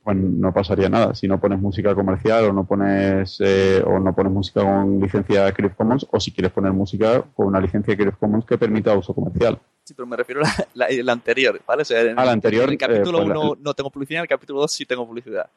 pues 0.07 0.17
no 0.19 0.55
pasaría 0.55 0.89
nada. 0.89 1.17
Si 1.17 1.27
no 1.27 1.41
pones 1.41 1.59
música 1.59 1.93
comercial 1.93 2.45
o 2.45 2.53
no 2.53 2.65
pones 2.65 3.39
eh, 3.41 3.83
o 3.85 3.99
no 3.99 4.15
pones 4.15 4.33
música 4.33 4.63
con 4.63 5.01
licencia 5.01 5.53
Creative 5.53 5.75
Commons 5.75 6.07
o 6.09 6.21
si 6.21 6.31
quieres 6.31 6.53
poner 6.53 6.73
música 6.73 7.25
con 7.35 7.49
una 7.49 7.61
licencia 7.61 7.97
Creative 7.97 8.17
Commons 8.17 8.45
que 8.45 8.57
permita 8.57 8.97
uso 8.97 9.13
comercial. 9.13 9.59
Sí, 9.83 9.95
pero 9.95 10.07
me 10.07 10.17
refiero 10.17 10.43
a 10.43 10.45
la, 10.75 10.87
la, 10.89 11.03
la 11.03 11.13
anterior, 11.13 11.61
¿vale? 11.67 11.83
O 11.83 11.85
sea, 11.85 12.03
en, 12.03 12.17
a 12.17 12.25
la 12.25 12.31
anterior. 12.31 12.67
En 12.67 12.71
el 12.71 12.79
capítulo 12.79 13.19
1 13.19 13.27
eh, 13.27 13.47
pues 13.49 13.61
no 13.63 13.75
tengo 13.75 13.91
publicidad, 13.91 14.21
en 14.21 14.23
el 14.23 14.29
capítulo 14.29 14.61
2 14.61 14.71
sí 14.71 14.87
tengo 14.87 15.05
publicidad. 15.05 15.51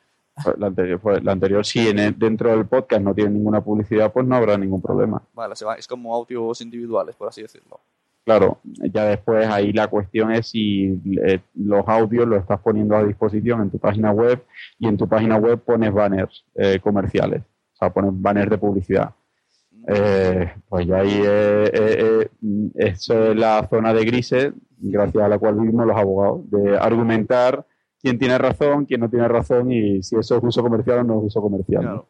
Pues 0.43 0.57
la 0.57 0.65
anterior, 0.65 0.99
pues 0.99 1.23
la 1.23 1.31
anterior 1.31 1.63
sí, 1.63 1.87
en 1.87 1.99
el, 1.99 2.17
dentro 2.17 2.49
del 2.49 2.65
podcast 2.65 3.03
no 3.03 3.13
tiene 3.13 3.29
ninguna 3.29 3.61
publicidad, 3.61 4.11
pues 4.11 4.25
no 4.25 4.35
habrá 4.35 4.57
ningún 4.57 4.81
problema. 4.81 5.21
Vale, 5.35 5.55
se 5.55 5.63
va, 5.63 5.75
es 5.75 5.85
como 5.85 6.15
audios 6.15 6.59
individuales, 6.61 7.15
por 7.15 7.27
así 7.27 7.43
decirlo. 7.43 7.81
Claro, 8.29 8.59
ya 8.93 9.05
después 9.05 9.47
ahí 9.47 9.73
la 9.73 9.87
cuestión 9.87 10.31
es 10.31 10.49
si 10.49 11.01
eh, 11.25 11.39
los 11.55 11.87
audios 11.87 12.27
los 12.27 12.41
estás 12.41 12.59
poniendo 12.59 12.95
a 12.95 13.03
disposición 13.03 13.63
en 13.63 13.71
tu 13.71 13.79
página 13.79 14.11
web 14.11 14.43
y 14.77 14.87
en 14.87 14.97
tu 14.97 15.09
página 15.09 15.37
web 15.37 15.57
pones 15.57 15.91
banners 15.91 16.45
eh, 16.53 16.79
comerciales, 16.79 17.41
o 17.41 17.75
sea, 17.75 17.91
pones 17.91 18.11
banners 18.13 18.51
de 18.51 18.57
publicidad. 18.59 19.15
Eh, 19.87 20.47
pues 20.67 20.85
ya 20.85 20.97
ahí 20.97 21.23
eso 22.75 23.31
es 23.31 23.35
la 23.35 23.67
zona 23.67 23.95
de 23.95 24.05
grises, 24.05 24.53
gracias 24.77 25.23
a 25.23 25.27
la 25.27 25.39
cual 25.39 25.55
vivimos 25.55 25.87
los 25.87 25.97
abogados, 25.97 26.51
de 26.51 26.77
argumentar 26.77 27.65
quién 27.99 28.19
tiene 28.19 28.37
razón, 28.37 28.85
quién 28.85 29.01
no 29.01 29.09
tiene 29.09 29.27
razón 29.27 29.71
y 29.71 30.03
si 30.03 30.15
eso 30.17 30.37
es 30.37 30.43
uso 30.43 30.61
comercial 30.61 30.99
o 30.99 31.03
no 31.03 31.17
es 31.17 31.25
uso 31.25 31.41
comercial. 31.41 31.81
Claro. 31.81 32.07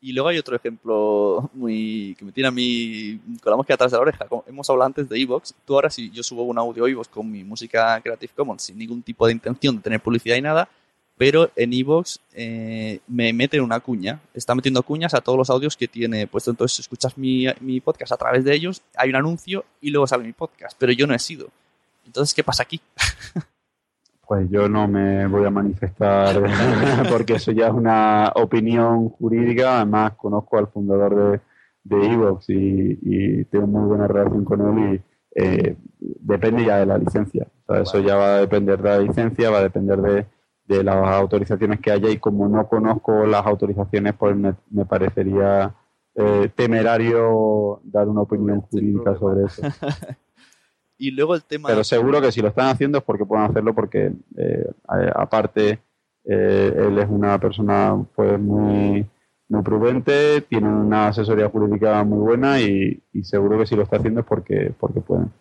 Y 0.00 0.12
luego 0.12 0.28
hay 0.28 0.38
otro 0.38 0.56
ejemplo 0.56 1.50
muy 1.52 2.14
que 2.18 2.24
me 2.24 2.32
tiene 2.32 2.48
a 2.48 2.50
mí 2.50 3.20
con 3.42 3.50
la 3.50 3.56
mosca 3.56 3.74
atrás 3.74 3.90
de 3.90 3.98
la 3.98 4.02
oreja. 4.02 4.26
Como 4.26 4.44
hemos 4.46 4.68
hablado 4.70 4.86
antes 4.86 5.08
de 5.08 5.20
Evox. 5.20 5.54
Tú 5.66 5.74
ahora 5.74 5.90
si 5.90 6.10
yo 6.10 6.22
subo 6.22 6.42
un 6.44 6.58
audio 6.58 6.86
Evox 6.86 7.08
con 7.08 7.30
mi 7.30 7.44
música 7.44 8.00
Creative 8.00 8.32
Commons 8.34 8.62
sin 8.62 8.78
ningún 8.78 9.02
tipo 9.02 9.26
de 9.26 9.32
intención 9.32 9.76
de 9.76 9.82
tener 9.82 10.00
publicidad 10.00 10.36
y 10.36 10.42
nada, 10.42 10.68
pero 11.18 11.50
en 11.54 11.74
Evox 11.74 12.18
eh, 12.32 13.00
me 13.06 13.32
meten 13.34 13.60
una 13.60 13.80
cuña. 13.80 14.20
Está 14.32 14.54
metiendo 14.54 14.82
cuñas 14.82 15.12
a 15.12 15.20
todos 15.20 15.36
los 15.36 15.50
audios 15.50 15.76
que 15.76 15.86
tiene 15.86 16.26
puesto. 16.26 16.50
Entonces 16.50 16.80
escuchas 16.80 17.18
mi, 17.18 17.44
mi 17.60 17.80
podcast 17.80 18.12
a 18.12 18.16
través 18.16 18.42
de 18.44 18.54
ellos, 18.54 18.80
hay 18.96 19.10
un 19.10 19.16
anuncio 19.16 19.66
y 19.82 19.90
luego 19.90 20.06
sale 20.06 20.24
mi 20.24 20.32
podcast. 20.32 20.76
Pero 20.78 20.92
yo 20.92 21.06
no 21.06 21.14
he 21.14 21.18
sido. 21.18 21.50
Entonces, 22.06 22.34
¿qué 22.34 22.42
pasa 22.42 22.62
aquí? 22.62 22.80
pues 24.30 24.48
yo 24.48 24.68
no 24.68 24.86
me 24.86 25.26
voy 25.26 25.44
a 25.44 25.50
manifestar 25.50 26.40
porque 27.10 27.32
eso 27.32 27.50
ya 27.50 27.66
es 27.66 27.72
una 27.72 28.30
opinión 28.36 29.08
jurídica. 29.08 29.78
Además, 29.78 30.12
conozco 30.12 30.56
al 30.56 30.68
fundador 30.68 31.16
de, 31.16 31.40
de 31.82 32.12
Evox 32.12 32.48
y, 32.48 32.96
y, 33.02 33.44
tengo 33.46 33.66
muy 33.66 33.88
buena 33.88 34.06
relación 34.06 34.44
con 34.44 34.78
él 34.78 35.02
y 35.34 35.42
eh, 35.42 35.76
depende 35.98 36.64
ya 36.64 36.78
de 36.78 36.86
la 36.86 36.98
licencia. 36.98 37.48
O 37.66 37.72
sea, 37.72 37.82
eso 37.82 37.98
ya 37.98 38.14
va 38.14 38.36
a 38.36 38.40
depender 38.42 38.80
de 38.80 38.88
la 38.88 38.98
licencia, 39.00 39.50
va 39.50 39.58
a 39.58 39.62
depender 39.64 40.00
de, 40.00 40.26
de, 40.64 40.84
las 40.84 41.08
autorizaciones 41.08 41.80
que 41.80 41.90
haya 41.90 42.08
y 42.08 42.18
como 42.18 42.48
no 42.48 42.68
conozco 42.68 43.26
las 43.26 43.44
autorizaciones, 43.44 44.14
pues 44.14 44.36
me, 44.36 44.54
me 44.70 44.84
parecería 44.84 45.74
eh, 46.14 46.48
temerario 46.54 47.80
dar 47.82 48.06
una 48.06 48.20
opinión 48.20 48.60
jurídica 48.60 49.18
sobre 49.18 49.46
eso. 49.46 49.62
Y 51.00 51.12
luego 51.12 51.34
el 51.34 51.42
tema... 51.42 51.70
Pero 51.70 51.82
seguro 51.82 52.20
que 52.20 52.30
si 52.30 52.42
lo 52.42 52.48
están 52.48 52.68
haciendo 52.68 52.98
es 52.98 53.04
porque 53.04 53.24
pueden 53.24 53.46
hacerlo 53.46 53.74
porque 53.74 54.12
eh, 54.36 54.70
aparte 55.14 55.78
eh, 56.26 56.74
él 56.76 56.98
es 56.98 57.08
una 57.08 57.40
persona 57.40 57.96
pues 58.14 58.38
muy, 58.38 59.06
muy 59.48 59.62
prudente, 59.62 60.42
tiene 60.42 60.68
una 60.68 61.08
asesoría 61.08 61.48
jurídica 61.48 62.04
muy 62.04 62.18
buena 62.18 62.60
y, 62.60 63.02
seguro 63.22 63.58
que 63.58 63.64
si 63.64 63.76
lo 63.76 63.82
está 63.82 63.96
haciendo 63.96 64.20
es 64.20 64.26
porque, 64.26 64.74
porque 64.78 65.00
pueden. 65.00 65.32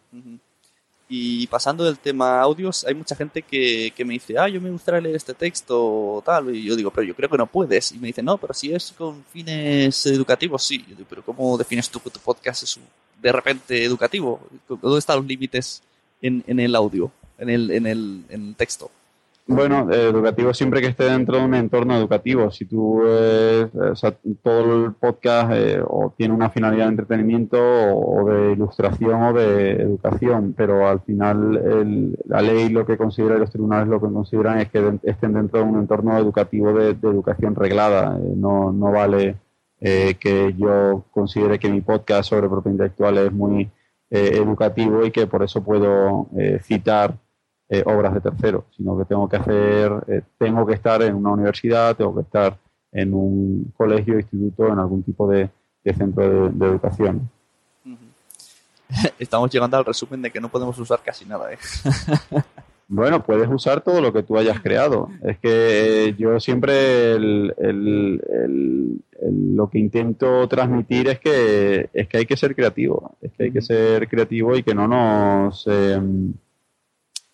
Y 1.12 1.48
pasando 1.48 1.84
del 1.84 1.98
tema 1.98 2.40
audios, 2.40 2.86
hay 2.86 2.94
mucha 2.94 3.16
gente 3.16 3.42
que, 3.42 3.92
que, 3.96 4.06
me 4.06 4.14
dice, 4.14 4.38
ah, 4.38 4.48
yo 4.48 4.62
me 4.62 4.70
gustaría 4.70 5.02
leer 5.02 5.16
este 5.16 5.34
texto 5.34 5.76
o 6.16 6.22
tal. 6.24 6.56
Y 6.56 6.64
yo 6.64 6.76
digo, 6.76 6.92
pero 6.92 7.08
yo 7.08 7.16
creo 7.16 7.28
que 7.28 7.38
no 7.38 7.48
puedes. 7.48 7.92
Y 7.92 7.98
me 7.98 8.08
dice, 8.08 8.22
no, 8.22 8.38
pero 8.38 8.54
si 8.54 8.72
es 8.72 8.94
con 8.96 9.26
fines 9.26 10.06
educativos, 10.06 10.64
sí. 10.64 10.86
Yo 10.88 10.96
digo, 10.96 11.08
pero 11.10 11.24
¿cómo 11.24 11.58
defines 11.58 11.90
tú 11.90 12.00
que 12.00 12.12
tu 12.12 12.20
podcast 12.20 12.62
es 12.62 12.80
de 13.20 13.32
repente 13.32 13.84
educativo? 13.84 14.40
¿Dónde 14.68 15.00
están 15.00 15.18
los 15.18 15.26
límites 15.26 15.82
en, 16.22 16.44
en 16.46 16.60
el 16.60 16.76
audio, 16.76 17.12
en 17.40 17.50
el, 17.50 17.72
en 17.72 17.88
el, 17.88 18.24
en 18.30 18.50
el 18.50 18.56
texto? 18.56 18.92
Bueno, 19.52 19.92
educativo 19.92 20.54
siempre 20.54 20.80
que 20.80 20.88
esté 20.88 21.06
dentro 21.06 21.38
de 21.38 21.44
un 21.44 21.56
entorno 21.56 21.98
educativo. 21.98 22.52
Si 22.52 22.66
tú, 22.66 23.02
eh, 23.04 23.68
o 23.74 23.96
sea, 23.96 24.16
todo 24.44 24.86
el 24.86 24.94
podcast 24.94 25.52
eh, 25.56 25.82
o 25.84 26.14
tiene 26.16 26.36
una 26.36 26.52
finalidad 26.52 26.86
de 26.86 26.92
entretenimiento 26.92 27.58
o, 27.60 28.30
de 28.30 28.52
ilustración 28.52 29.24
o 29.24 29.34
de 29.34 29.72
educación, 29.72 30.54
pero 30.56 30.88
al 30.88 31.00
final 31.02 32.14
la 32.26 32.44
ley 32.44 32.70
lo 32.70 32.86
que 32.86 32.96
considera 32.96 33.38
y 33.38 33.40
los 33.40 33.50
tribunales 33.50 33.88
lo 33.88 34.00
que 34.00 34.14
consideran 34.14 34.60
es 34.60 34.70
que 34.70 35.00
estén 35.02 35.34
dentro 35.34 35.62
de 35.62 35.66
un 35.66 35.80
entorno 35.80 36.16
educativo 36.16 36.72
de, 36.72 36.90
educación 36.90 37.56
reglada. 37.56 38.20
Eh, 38.20 38.34
no, 38.36 38.72
no 38.72 38.92
vale 38.92 39.36
que 39.80 40.54
yo 40.58 41.06
considere 41.10 41.58
que 41.58 41.72
mi 41.72 41.82
podcast 41.82 42.30
sobre 42.30 42.50
propiedad 42.50 42.74
intelectual 42.74 43.18
es 43.18 43.32
muy 43.32 43.72
educativo 44.12 45.06
y 45.06 45.12
que 45.12 45.26
por 45.26 45.42
eso 45.42 45.64
puedo 45.64 46.28
citar 46.62 47.16
eh, 47.72 47.84
obras 47.86 48.16
de 48.16 48.22
tercero, 48.22 48.66
sino 48.76 48.98
que 48.98 49.06
tengo 49.06 49.30
que 49.30 49.38
hacer, 49.38 49.92
eh, 50.08 50.24
tengo 50.40 50.66
que 50.66 50.74
estar 50.74 51.04
en 51.04 51.14
una 51.14 51.34
universidad, 51.34 51.96
tengo 51.96 52.16
que 52.16 52.22
estar 52.22 52.58
en 52.92 53.14
un 53.14 53.72
colegio, 53.78 54.16
instituto, 54.16 54.70
en 54.70 54.80
algún 54.80 55.04
tipo 55.04 55.30
de, 55.30 55.52
centro 55.96 56.50
de, 56.50 56.66
educación. 56.66 57.30
Estamos 59.20 59.52
llegando 59.52 59.78
al 59.78 59.86
resumen 59.86 60.24
de 60.24 60.32
que 60.32 60.42
no 60.42 60.50
podemos 60.50 60.80
usar 60.80 61.00
casi 61.06 61.26
nada. 61.26 61.54
¿eh? 61.54 61.58
Bueno, 62.92 63.24
puedes 63.24 63.48
usar 63.48 63.82
todo 63.82 64.02
lo 64.02 64.12
que 64.12 64.24
tú 64.24 64.36
hayas 64.36 64.62
creado. 64.62 65.12
Es 65.22 65.38
que 65.38 66.16
yo 66.18 66.40
siempre 66.40 67.20
lo 67.20 67.54
que 69.70 69.78
intento 69.78 70.48
transmitir 70.48 71.08
es 71.08 71.20
que, 71.20 71.88
es 71.94 72.08
que 72.08 72.18
hay 72.18 72.26
que 72.26 72.36
ser 72.36 72.56
creativo. 72.56 73.16
Es 73.22 73.32
que 73.34 73.44
hay 73.44 73.52
que 73.52 73.62
ser 73.62 74.10
creativo 74.10 74.58
y 74.58 74.64
que 74.64 74.74
no 74.74 74.88
nos... 74.88 75.68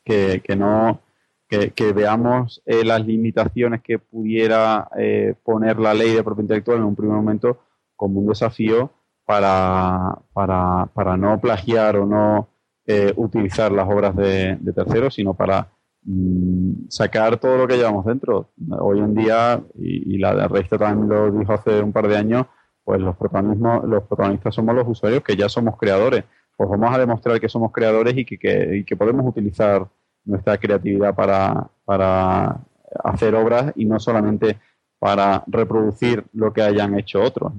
Que, 0.06 0.42
que 0.44 0.56
no 0.56 1.02
que, 1.48 1.94
veamos 1.94 2.62
eh, 2.66 2.84
las 2.84 3.06
limitaciones 3.06 3.82
que 3.82 4.00
pudiera 4.00 4.90
eh, 4.98 5.36
poner 5.44 5.80
la 5.80 5.94
ley 5.94 6.14
de 6.14 6.24
propiedad 6.24 6.46
intelectual 6.46 6.78
en 6.80 6.86
un 6.86 6.96
primer 6.96 7.16
momento 7.16 7.60
como 7.96 8.20
un 8.20 8.28
desafío 8.28 8.92
para, 9.26 10.18
para, 10.34 10.90
para 10.94 11.18
no 11.18 11.40
plagiar 11.40 11.98
o 11.98 12.06
no 12.06 12.50
eh, 12.86 13.14
utilizar 13.16 13.72
las 13.72 13.88
obras 13.88 14.16
de, 14.16 14.58
terceros, 14.76 15.16
sino 15.16 15.34
para 15.34 15.72
mm, 16.04 16.88
sacar 16.90 17.38
todo 17.38 17.58
lo 17.58 17.68
que 17.68 17.78
llevamos 17.78 18.06
dentro. 18.06 18.52
Hoy 18.80 19.00
en 19.00 19.16
día, 19.16 19.62
y, 19.76 20.18
la 20.18 20.48
revista 20.48 20.78
también 20.78 21.10
lo 21.10 21.32
dijo 21.32 21.54
hace 21.54 21.82
un 21.82 21.94
par 21.94 22.08
de 22.08 22.18
años, 22.18 22.46
pues 22.84 23.00
los, 23.00 23.16
los 23.20 24.04
protagonistas 24.04 24.54
somos 24.54 24.76
los 24.76 24.88
usuarios 24.88 25.24
que 25.24 25.36
ya 25.36 25.50
somos 25.50 25.78
creadores 25.78 26.24
pues 26.56 26.70
vamos 26.70 26.94
a 26.94 27.00
demostrar 27.00 27.40
que 27.40 27.50
somos 27.50 27.72
creadores 27.72 28.16
y 28.18 28.26
que, 28.26 28.96
podemos 28.98 29.26
utilizar 29.26 29.88
nuestra 30.24 30.58
creatividad 30.58 31.14
para, 31.14 31.70
para, 31.84 32.60
hacer 33.04 33.36
obras 33.36 33.74
y 33.76 33.86
no 33.86 34.00
solamente 34.00 34.58
para 35.00 35.44
reproducir 35.48 36.24
lo 36.34 36.54
que 36.54 36.62
hayan 36.62 36.98
hecho 36.98 37.22
otros. 37.22 37.54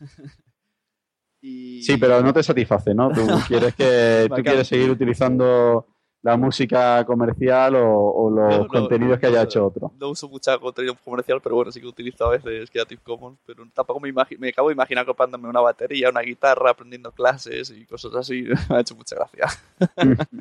Sí, 1.38 1.96
pero 2.00 2.22
no 2.22 2.32
te 2.32 2.42
satisface, 2.42 2.92
¿no? 2.92 3.12
Tú 3.12 3.20
quieres 3.46 3.72
que 3.76 4.26
tú 4.28 4.42
quieres 4.42 4.66
seguir 4.66 4.90
utilizando 4.90 5.86
la 6.26 6.36
música 6.36 7.04
comercial 7.04 7.76
o, 7.76 8.28
los 8.28 8.66
contenidos 8.66 9.20
que 9.20 9.26
haya 9.28 9.42
hecho 9.42 9.64
otro. 9.64 9.92
No 9.96 10.08
uso 10.08 10.28
mucha 10.28 10.58
contenido 10.58 10.96
comercial, 11.04 11.40
pero 11.40 11.54
bueno, 11.54 11.70
sí 11.70 11.80
que 11.80 11.86
utilizo 11.86 12.26
a 12.26 12.30
veces 12.30 12.68
Creative 12.68 13.00
Commons, 13.00 13.38
pero 13.46 13.64
tampoco 13.72 14.00
me, 14.00 14.12
me 14.12 14.48
acabo 14.48 14.68
de 14.68 14.74
imaginar 14.74 15.06
comprándome 15.06 15.48
una 15.48 15.60
batería, 15.60 16.10
una 16.10 16.22
guitarra, 16.22 16.70
aprendiendo 16.70 17.12
clases 17.12 17.70
y 17.70 17.86
cosas 17.86 18.12
así. 18.16 18.42
me 18.68 18.76
ha 18.76 18.80
hecho 18.80 18.96
mucha 18.96 19.14
gracia. 19.14 19.46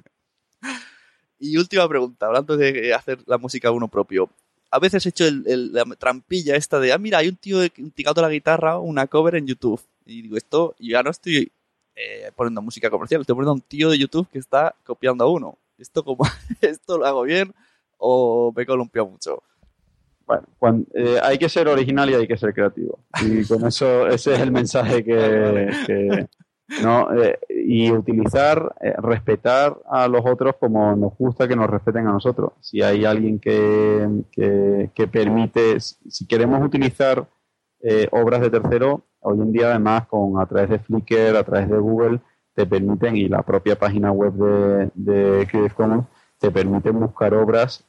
y 1.40 1.56
última 1.56 1.88
pregunta, 1.88 2.26
hablando 2.26 2.58
de 2.58 2.92
hacer 2.92 3.20
la 3.28 3.38
música 3.38 3.70
uno 3.70 3.88
propio. 3.88 4.28
A 4.72 4.80
veces 4.80 5.06
he 5.06 5.10
hecho 5.10 5.26
la 5.30 5.86
trampilla 6.00 6.56
esta 6.56 6.80
de, 6.80 6.94
ah, 6.94 6.98
mira, 6.98 7.20
hay 7.20 7.28
un 7.28 7.36
tío 7.36 7.60
tirando 7.94 8.24
la 8.24 8.30
guitarra, 8.30 8.80
una 8.80 9.06
cover 9.06 9.36
en 9.36 9.46
YouTube. 9.46 9.82
Y 10.04 10.24
digo, 10.24 10.36
esto, 10.36 10.74
ya 10.80 11.04
no 11.04 11.12
estoy 11.12 11.52
eh, 11.96 12.32
poniendo 12.36 12.64
música 12.64 12.90
comercial, 12.90 13.22
estoy 13.22 13.36
poniendo 13.36 13.52
a 13.52 13.54
un 13.54 13.62
tío 13.62 13.92
de 13.92 14.00
YouTube 14.00 14.28
que 14.32 14.40
está 14.40 14.74
copiando 14.84 15.24
a 15.24 15.28
uno 15.30 15.60
esto 15.78 16.04
como 16.04 16.24
esto 16.62 16.98
lo 16.98 17.06
hago 17.06 17.24
bien 17.24 17.54
o 17.98 18.52
me 18.56 18.66
columpio 18.66 19.06
mucho. 19.06 19.42
Bueno, 20.60 20.84
eh, 20.94 21.20
hay 21.22 21.38
que 21.38 21.50
ser 21.50 21.68
original 21.68 22.10
y 22.10 22.16
hay 22.16 22.28
que 22.28 22.38
ser 22.38 22.54
creativo. 22.54 23.00
Y 23.22 23.46
con 23.48 23.66
eso, 23.66 24.08
ese 24.08 24.34
es 24.34 24.40
el 24.40 24.52
mensaje 24.52 25.04
que, 25.04 26.28
¿no? 26.82 27.14
Eh, 27.14 27.38
y 27.50 27.92
utilizar, 27.92 28.74
eh, 28.82 28.94
respetar 28.98 29.78
a 29.90 30.08
los 30.08 30.26
otros 30.26 30.56
como 30.60 30.96
nos 30.96 31.16
gusta 31.18 31.48
que 31.48 31.56
nos 31.56 31.70
respeten 31.70 32.08
a 32.08 32.14
nosotros. 32.14 32.54
Si 32.60 32.82
hay 32.82 33.06
alguien 33.06 33.40
que, 33.40 34.90
que, 34.94 35.08
permite, 35.08 35.80
si 35.80 36.26
queremos 36.26 36.64
utilizar 36.64 37.28
obras 38.12 38.42
de 38.42 38.50
tercero, 38.50 39.04
hoy 39.20 39.40
en 39.40 39.52
día 39.52 39.70
además 39.70 40.08
con 40.08 40.42
a 40.42 40.46
través 40.48 40.72
de 40.72 40.80
Flickr, 40.80 41.36
a 41.36 41.44
través 41.44 41.70
de 41.70 41.78
Google, 41.78 42.20
te 42.56 42.66
permiten, 42.66 43.16
y 43.18 43.28
la 43.28 43.44
propia 43.44 43.78
página 43.78 44.12
web 44.12 44.34
de, 44.94 45.48
Creative 45.48 45.76
Commons, 45.76 46.08
te 46.40 46.52
permiten 46.52 47.00
buscar 47.00 47.34
obras 47.34 47.84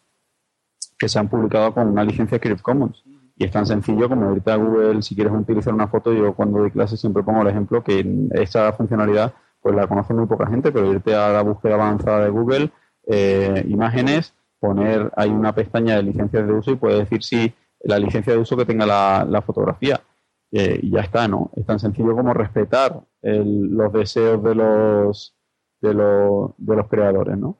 que 0.98 1.08
se 1.08 1.18
han 1.18 1.28
publicado 1.28 1.72
con 1.72 1.88
una 1.88 2.04
licencia 2.04 2.38
Creative 2.38 2.62
Commons. 2.62 3.02
Y 3.38 3.44
es 3.44 3.50
tan 3.50 3.66
sencillo 3.66 4.08
como 4.08 4.26
ahorita 4.26 4.56
Google, 4.56 5.02
si 5.02 5.14
quieres 5.14 5.32
utilizar 5.32 5.72
una 5.72 5.88
foto, 5.88 6.12
yo 6.12 6.34
cuando 6.34 6.60
doy 6.60 6.70
clases 6.70 7.00
siempre 7.00 7.22
pongo 7.22 7.42
el 7.42 7.48
ejemplo 7.48 7.84
que 7.84 8.28
esa 8.32 8.72
funcionalidad 8.72 9.34
pues 9.60 9.74
la 9.74 9.86
conoce 9.86 10.14
muy 10.14 10.26
poca 10.26 10.46
gente, 10.46 10.72
pero 10.72 10.92
irte 10.92 11.14
a 11.14 11.28
la 11.30 11.42
búsqueda 11.42 11.74
avanzada 11.74 12.24
de 12.24 12.30
Google, 12.30 12.70
eh, 13.06 13.64
imágenes, 13.68 14.32
poner, 14.58 15.12
hay 15.16 15.30
una 15.30 15.54
pestaña 15.54 15.96
de 15.96 16.04
licencias 16.04 16.46
de 16.46 16.52
uso 16.52 16.70
y 16.70 16.76
puede 16.76 17.00
decir 17.00 17.22
si 17.22 17.52
la 17.80 17.98
licencia 17.98 18.32
de 18.32 18.38
uso 18.38 18.56
que 18.56 18.64
tenga 18.64 18.86
la, 18.86 19.42
fotografía. 19.42 20.00
Eh, 20.52 20.78
y 20.82 20.90
ya 20.90 21.00
está, 21.00 21.26
¿no? 21.26 21.50
Es 21.56 21.66
tan 21.66 21.78
sencillo 21.78 22.14
como 22.14 22.32
respetar 22.32 23.02
los 23.22 23.92
deseos 23.92 24.42
de 24.42 24.54
los, 24.54 25.34
de, 25.80 25.94
los, 25.94 26.52
de 26.56 26.76
los 26.76 26.88
creadores, 26.88 27.36
¿no? 27.36 27.58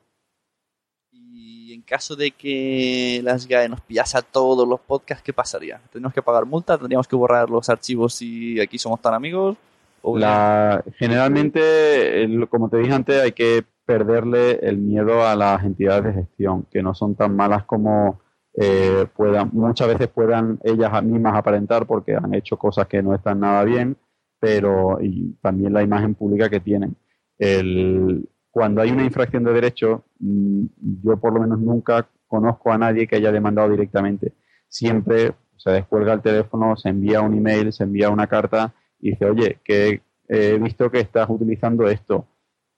Y 1.11 1.73
en 1.73 1.81
caso 1.81 2.15
de 2.15 2.31
que 2.31 3.19
las 3.23 3.45
GAE 3.45 3.67
nos 3.67 3.81
pillase 3.81 4.17
a 4.17 4.21
todos 4.21 4.65
los 4.67 4.79
podcasts, 4.79 5.23
¿qué 5.23 5.33
pasaría? 5.33 5.81
¿Tendríamos 5.91 6.13
que 6.13 6.21
pagar 6.21 6.45
multa? 6.45 6.77
¿Tendríamos 6.77 7.07
que 7.07 7.15
borrar 7.17 7.49
los 7.49 7.69
archivos 7.69 8.13
si 8.13 8.59
aquí 8.61 8.77
somos 8.77 9.01
tan 9.01 9.13
amigos? 9.13 9.57
La, 10.03 10.83
generalmente, 10.97 12.27
como 12.49 12.69
te 12.69 12.77
dije 12.77 12.93
antes, 12.93 13.21
hay 13.21 13.33
que 13.33 13.65
perderle 13.85 14.59
el 14.61 14.77
miedo 14.77 15.25
a 15.25 15.35
las 15.35 15.63
entidades 15.63 16.05
de 16.05 16.21
gestión, 16.21 16.65
que 16.71 16.81
no 16.81 16.93
son 16.93 17.15
tan 17.15 17.35
malas 17.35 17.65
como 17.65 18.21
eh, 18.57 19.05
muchas 19.51 19.87
veces 19.87 20.07
puedan 20.07 20.59
ellas 20.63 21.03
mismas 21.03 21.35
aparentar 21.35 21.85
porque 21.85 22.15
han 22.15 22.33
hecho 22.33 22.57
cosas 22.57 22.87
que 22.87 23.01
no 23.01 23.13
están 23.13 23.39
nada 23.39 23.63
bien 23.63 23.95
pero 24.39 24.99
y 25.01 25.33
también 25.41 25.73
la 25.73 25.83
imagen 25.83 26.15
pública 26.15 26.49
que 26.49 26.59
tienen. 26.59 26.95
El, 27.37 28.27
cuando 28.51 28.81
hay 28.81 28.91
una 28.91 29.03
infracción 29.03 29.43
de 29.43 29.53
derecho, 29.53 30.05
mm, 30.19 30.65
yo 31.03 31.17
por 31.17 31.33
lo 31.33 31.41
menos 31.41 31.59
nunca 31.59 32.07
conozco 32.27 32.71
a 32.71 32.77
nadie 32.77 33.07
que 33.07 33.15
haya 33.15 33.31
demandado 33.31 33.69
directamente. 33.69 34.33
Siempre 34.67 35.33
se 35.55 35.71
descuelga 35.71 36.13
el 36.13 36.21
teléfono, 36.21 36.75
se 36.75 36.89
envía 36.89 37.21
un 37.21 37.35
email, 37.35 37.73
se 37.73 37.83
envía 37.83 38.09
una 38.09 38.27
carta 38.27 38.73
y 38.99 39.11
dice, 39.11 39.25
oye, 39.25 39.59
que 39.63 40.01
he 40.27 40.57
visto 40.57 40.91
que 40.91 40.99
estás 40.99 41.29
utilizando 41.29 41.87
esto, 41.87 42.27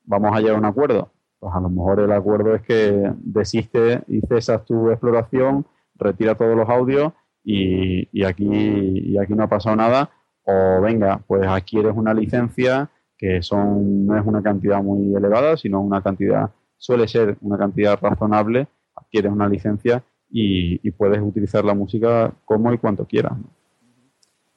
vamos 0.04 0.32
a 0.36 0.40
llegar 0.40 0.56
a 0.56 0.60
un 0.60 0.66
acuerdo. 0.66 1.12
Pues 1.40 1.54
a 1.56 1.60
lo 1.60 1.70
mejor 1.70 2.02
el 2.02 2.12
acuerdo 2.12 2.56
es 2.56 2.62
que 2.62 3.14
desiste 3.18 4.04
y 4.08 4.22
cesas 4.22 4.66
tu 4.66 4.90
exploración, 4.90 5.66
retira 5.96 6.36
todos 6.36 6.56
los 6.56 6.70
audios 6.70 7.14
y, 7.44 8.08
y 8.12 8.24
aquí, 8.26 8.46
y 8.46 9.18
aquí 9.18 9.34
no 9.34 9.44
ha 9.44 9.50
pasado 9.50 9.76
nada 9.76 10.10
o 10.44 10.82
venga, 10.82 11.22
pues 11.28 11.48
adquieres 11.48 11.94
una 11.96 12.14
licencia 12.14 12.90
que 13.18 13.44
son 13.44 14.06
no 14.06 14.18
es 14.18 14.26
una 14.26 14.42
cantidad 14.42 14.82
muy 14.82 15.14
elevada, 15.14 15.58
sino 15.58 15.82
una 15.82 16.02
cantidad, 16.02 16.52
suele 16.78 17.08
ser 17.08 17.38
una 17.42 17.58
cantidad 17.58 18.00
razonable, 18.02 18.68
adquieres 18.96 19.32
una 19.32 19.48
licencia 19.48 20.04
y, 20.30 20.90
puedes 20.92 21.22
utilizar 21.22 21.66
la 21.66 21.74
música 21.74 22.34
como 22.46 22.74
y 22.74 22.78
cuanto 22.78 23.06
quieras. 23.06 23.34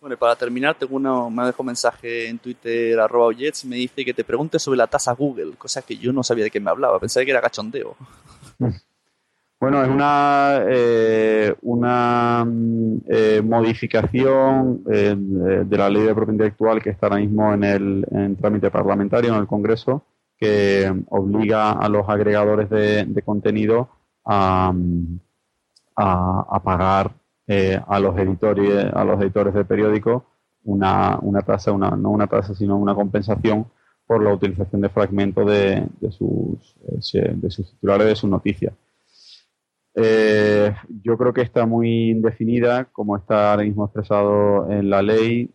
Bueno, 0.03 0.15
y 0.15 0.19
para 0.19 0.35
terminar, 0.35 0.75
tengo 0.75 0.97
uno, 0.97 1.31
me 1.31 1.45
dejado 1.45 1.63
un 1.63 1.67
mensaje 1.67 2.29
en 2.29 2.37
Twitter, 2.41 2.99
arroba 2.99 3.27
Oyets, 3.27 3.63
y 3.63 3.69
me 3.69 3.77
dice 3.77 4.05
que 4.05 4.13
te 4.13 4.25
pregunte 4.25 4.59
sobre 4.59 4.79
la 4.79 4.89
tasa 4.89 5.13
Google, 5.13 5.53
cosa 5.57 5.81
que 5.81 5.97
yo 5.97 6.13
no 6.13 6.25
sabía 6.25 6.43
de 6.43 6.51
qué 6.51 6.59
me 6.59 6.71
hablaba, 6.71 6.99
pensaba 6.99 7.25
que 7.25 7.31
era 7.31 7.41
cachondeo. 7.41 7.95
Bueno, 9.61 9.81
es 9.81 9.89
una, 9.89 10.65
eh, 10.67 11.55
una 11.63 12.45
mm, 12.45 12.97
eh, 13.07 13.43
modificación 13.45 14.83
eh, 14.91 15.15
de 15.17 15.79
la 15.79 15.89
ley 15.89 16.03
de 16.03 16.13
propiedad 16.17 16.33
intelectual 16.33 16.83
que 16.83 16.91
está 16.91 17.07
ahora 17.07 17.21
mismo 17.21 17.55
en 17.55 17.63
el 17.63 18.05
en 18.11 18.35
trámite 18.35 18.73
parlamentario 18.73 19.33
en 19.33 19.39
el 19.39 19.47
Congreso, 19.47 20.05
que 20.37 20.93
obliga 21.11 21.75
a 21.75 21.89
los 21.89 22.09
agregadores 22.09 22.71
de, 22.71 23.05
de 23.05 23.23
contenido 23.23 23.89
a, 24.25 24.73
mm, 24.75 25.21
a, 25.95 26.47
a 26.51 26.61
pagar 26.61 27.13
eh, 27.55 27.79
a 27.87 28.01
los 28.01 28.17
editores 28.19 28.87
a 28.95 29.05
los 29.05 29.21
editores 29.21 29.53
de 29.53 29.67
periódicos 29.67 30.23
una, 30.65 31.19
una 31.21 31.43
tasa, 31.43 31.71
una, 31.71 31.91
no 31.91 32.09
una 32.09 32.27
tasa, 32.27 32.55
sino 32.55 32.79
una 32.79 32.95
compensación 32.95 33.67
por 34.07 34.23
la 34.25 34.33
utilización 34.33 34.81
de 34.81 34.89
fragmentos 34.89 35.47
de, 35.47 35.87
sus, 36.11 36.77
eh, 37.13 37.35
de 37.35 37.51
sus 37.51 37.71
titulares 37.73 38.07
de 38.07 38.17
sus 38.17 38.31
noticias. 38.31 38.73
Eh, 39.95 40.75
yo 41.03 41.19
creo 41.19 41.35
que 41.35 41.43
está 41.43 41.67
muy 41.67 42.13
indefinida, 42.13 42.87
como 42.87 43.19
está 43.19 43.51
ahora 43.51 43.65
mismo 43.65 43.85
expresado 43.85 44.71
en 44.71 44.89
la 44.89 45.03
ley. 45.03 45.51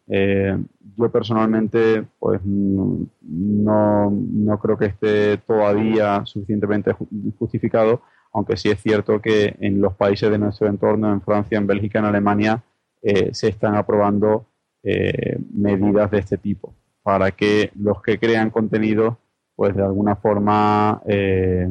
Yo 0.98 1.12
personalmente, 1.12 2.06
pues 2.20 2.42
no, 2.44 4.12
no 4.12 4.60
creo 4.60 4.78
que 4.78 4.86
esté 4.86 5.38
todavía 5.38 6.24
suficientemente 6.26 6.96
justificado, 7.40 8.04
aunque 8.38 8.56
sí 8.56 8.70
es 8.70 8.80
cierto 8.80 9.20
que 9.20 9.56
en 9.62 9.82
los 9.82 9.96
países 9.96 10.30
de 10.30 10.38
nuestro 10.38 10.68
entorno, 10.68 11.12
en 11.12 11.22
Francia, 11.22 11.58
en 11.58 11.66
Bélgica, 11.66 11.98
en 11.98 12.06
Alemania, 12.06 12.64
eh, 13.02 13.34
se 13.34 13.48
están 13.48 13.74
aprobando 13.74 14.46
eh, 14.84 15.40
medidas 15.56 16.12
de 16.12 16.20
este 16.20 16.38
tipo 16.38 16.76
para 17.02 17.32
que 17.32 17.72
los 17.74 18.00
que 18.04 18.20
crean 18.20 18.52
contenido, 18.52 19.18
pues 19.56 19.76
de 19.76 19.82
alguna 19.82 20.18
forma 20.18 21.02
eh, 21.08 21.68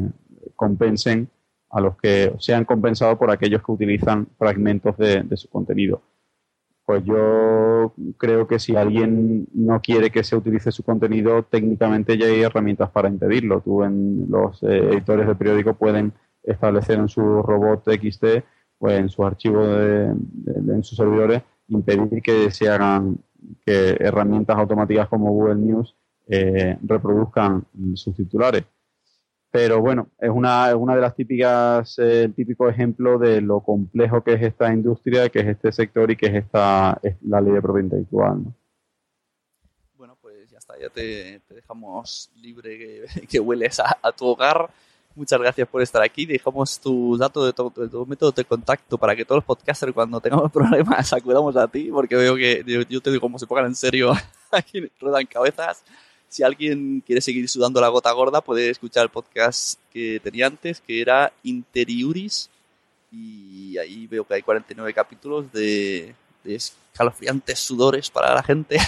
compensen 0.56 1.28
a 1.70 1.80
los 1.80 1.96
que 1.98 2.32
sean 2.40 2.64
compensados 2.64 3.16
por 3.16 3.30
aquellos 3.30 3.62
que 3.62 3.70
utilizan 3.70 4.26
fragmentos 4.36 4.96
de, 4.96 5.24
su 5.36 5.48
contenido. 5.48 6.02
Pues 6.84 7.04
yo 7.04 7.94
creo 8.18 8.48
que 8.48 8.58
si 8.58 8.74
alguien 8.74 9.46
no 9.54 9.80
quiere 9.80 10.10
que 10.10 10.24
se 10.24 10.34
utilice 10.34 10.72
su 10.72 10.82
contenido, 10.82 11.44
técnicamente 11.44 12.18
ya 12.18 12.26
hay 12.26 12.42
herramientas 12.42 12.90
para 12.90 13.08
impedirlo. 13.08 13.60
Tú 13.60 13.84
en 13.84 14.26
los 14.28 14.60
editores 14.64 15.28
de 15.28 15.34
periódico 15.36 15.74
pueden 15.74 16.12
establecer 16.46 16.98
en 16.98 17.08
su 17.08 17.42
robot 17.42 17.84
XT 17.84 18.24
o 18.78 18.90
en 18.90 19.08
su 19.08 19.24
archivo 19.24 19.66
de, 19.66 20.12
de, 20.14 20.74
en 20.74 20.84
sus 20.84 20.96
servidores 20.96 21.42
impedir 21.68 22.22
que 22.22 22.50
se 22.50 22.68
hagan 22.68 23.18
que 23.64 23.96
herramientas 24.00 24.56
automáticas 24.56 25.08
como 25.08 25.32
Google 25.32 25.56
News 25.56 25.94
eh, 26.28 26.78
reproduzcan 26.82 27.64
sus 27.94 28.14
titulares 28.14 28.64
pero 29.56 29.80
bueno, 29.80 30.10
es 30.18 30.28
una, 30.28 30.68
es 30.68 30.74
una 30.74 30.94
de 30.94 31.00
las 31.00 31.16
típicas, 31.16 31.98
eh, 31.98 32.24
el 32.24 32.34
típico 32.34 32.68
ejemplo 32.68 33.18
de 33.18 33.40
lo 33.40 33.60
complejo 33.60 34.22
que 34.22 34.34
es 34.34 34.42
esta 34.42 34.70
industria, 34.70 35.30
que 35.30 35.40
es 35.40 35.46
este 35.46 35.72
sector 35.72 36.10
y 36.10 36.16
que 36.16 36.26
es 36.26 36.34
esta 36.34 36.98
es 37.02 37.16
la 37.22 37.40
ley 37.40 37.54
de 37.54 37.62
propiedad 37.62 37.84
intelectual. 37.84 38.44
¿no? 38.44 38.54
Bueno, 39.94 40.18
pues 40.20 40.50
ya 40.50 40.58
está, 40.58 40.78
ya 40.78 40.90
te, 40.90 41.40
te 41.40 41.54
dejamos 41.54 42.30
libre 42.36 42.76
que, 42.76 43.26
que 43.26 43.40
hueles 43.40 43.80
a, 43.80 43.96
a, 44.02 44.12
tu 44.12 44.26
hogar. 44.26 44.68
Muchas 45.16 45.40
gracias 45.40 45.66
por 45.66 45.82
estar 45.82 46.02
aquí. 46.02 46.26
Dejamos 46.26 46.78
tus 46.78 47.18
datos 47.18 47.46
de 47.46 47.52
tu, 47.52 47.70
tu 47.70 48.06
método 48.06 48.30
de 48.30 48.44
contacto 48.44 48.96
para 48.96 49.16
que 49.16 49.24
todos 49.24 49.38
los 49.38 49.44
podcasters 49.44 49.92
cuando 49.92 50.20
tengamos 50.20 50.52
problemas 50.52 51.12
acudamos 51.12 51.56
a 51.56 51.66
ti, 51.66 51.88
porque 51.90 52.14
veo 52.14 52.36
que 52.36 52.62
yo, 52.64 52.82
yo 52.82 53.00
te 53.00 53.10
digo 53.10 53.22
como 53.22 53.38
se 53.38 53.46
pongan 53.46 53.66
en 53.66 53.74
serio 53.74 54.12
aquí 54.52 54.88
ruedan 55.00 55.26
cabezas 55.26 55.82
si 56.28 56.42
alguien 56.42 57.02
quiere 57.06 57.20
seguir 57.20 57.48
sudando 57.48 57.80
la 57.80 57.88
gota 57.88 58.12
gorda, 58.12 58.40
puede 58.40 58.70
escuchar 58.70 59.04
el 59.04 59.10
podcast 59.10 59.78
que 59.92 60.20
tenía 60.22 60.46
antes, 60.46 60.80
que 60.80 61.00
era 61.00 61.32
Interiuris. 61.42 62.50
Y 63.10 63.78
ahí 63.78 64.06
veo 64.06 64.26
que 64.26 64.34
hay 64.34 64.42
49 64.42 64.92
capítulos 64.92 65.50
de, 65.52 66.14
de 66.44 66.54
escalofriantes 66.54 67.58
sudores 67.58 68.10
para 68.10 68.34
la 68.34 68.42
gente. 68.42 68.78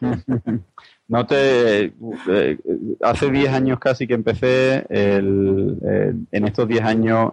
No 1.12 1.26
te. 1.26 1.92
Eh, 2.30 2.58
hace 3.02 3.30
10 3.30 3.52
años 3.52 3.78
casi 3.78 4.06
que 4.06 4.14
empecé. 4.14 4.86
El, 4.88 6.26
en 6.32 6.44
estos 6.46 6.66
10 6.66 6.82
años, 6.82 7.32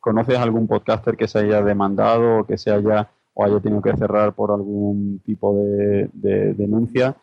¿conoces 0.00 0.36
algún 0.36 0.66
podcaster 0.66 1.16
que 1.16 1.28
se 1.28 1.38
haya 1.38 1.62
demandado 1.62 2.40
o 2.40 2.44
que 2.44 2.58
se 2.58 2.72
haya 2.72 3.08
o 3.34 3.44
haya 3.44 3.60
tenido 3.60 3.80
que 3.80 3.96
cerrar 3.96 4.34
por 4.34 4.50
algún 4.50 5.20
tipo 5.24 5.54
de, 5.54 6.10
de 6.12 6.54
denuncia? 6.54 7.14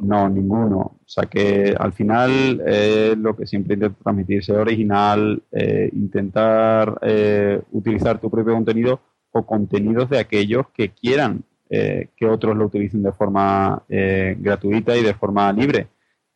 No, 0.00 0.28
ninguno. 0.28 0.78
O 0.78 0.98
sea 1.04 1.26
que 1.26 1.72
al 1.78 1.92
final 1.92 2.60
eh, 2.66 3.14
lo 3.16 3.36
que 3.36 3.46
siempre 3.46 3.74
intento 3.74 4.02
transmitir, 4.02 4.42
ser 4.42 4.56
original, 4.56 5.40
eh, 5.52 5.88
intentar 5.92 6.98
eh, 7.02 7.62
utilizar 7.70 8.20
tu 8.20 8.28
propio 8.28 8.54
contenido 8.54 8.98
o 9.30 9.46
contenidos 9.46 10.10
de 10.10 10.18
aquellos 10.18 10.66
que 10.74 10.90
quieran 10.90 11.44
eh, 11.68 12.10
que 12.16 12.26
otros 12.26 12.56
lo 12.56 12.66
utilicen 12.66 13.02
de 13.02 13.12
forma 13.12 13.82
eh, 13.88 14.36
gratuita 14.38 14.96
y 14.96 15.02
de 15.02 15.14
forma 15.14 15.52
libre. 15.52 15.88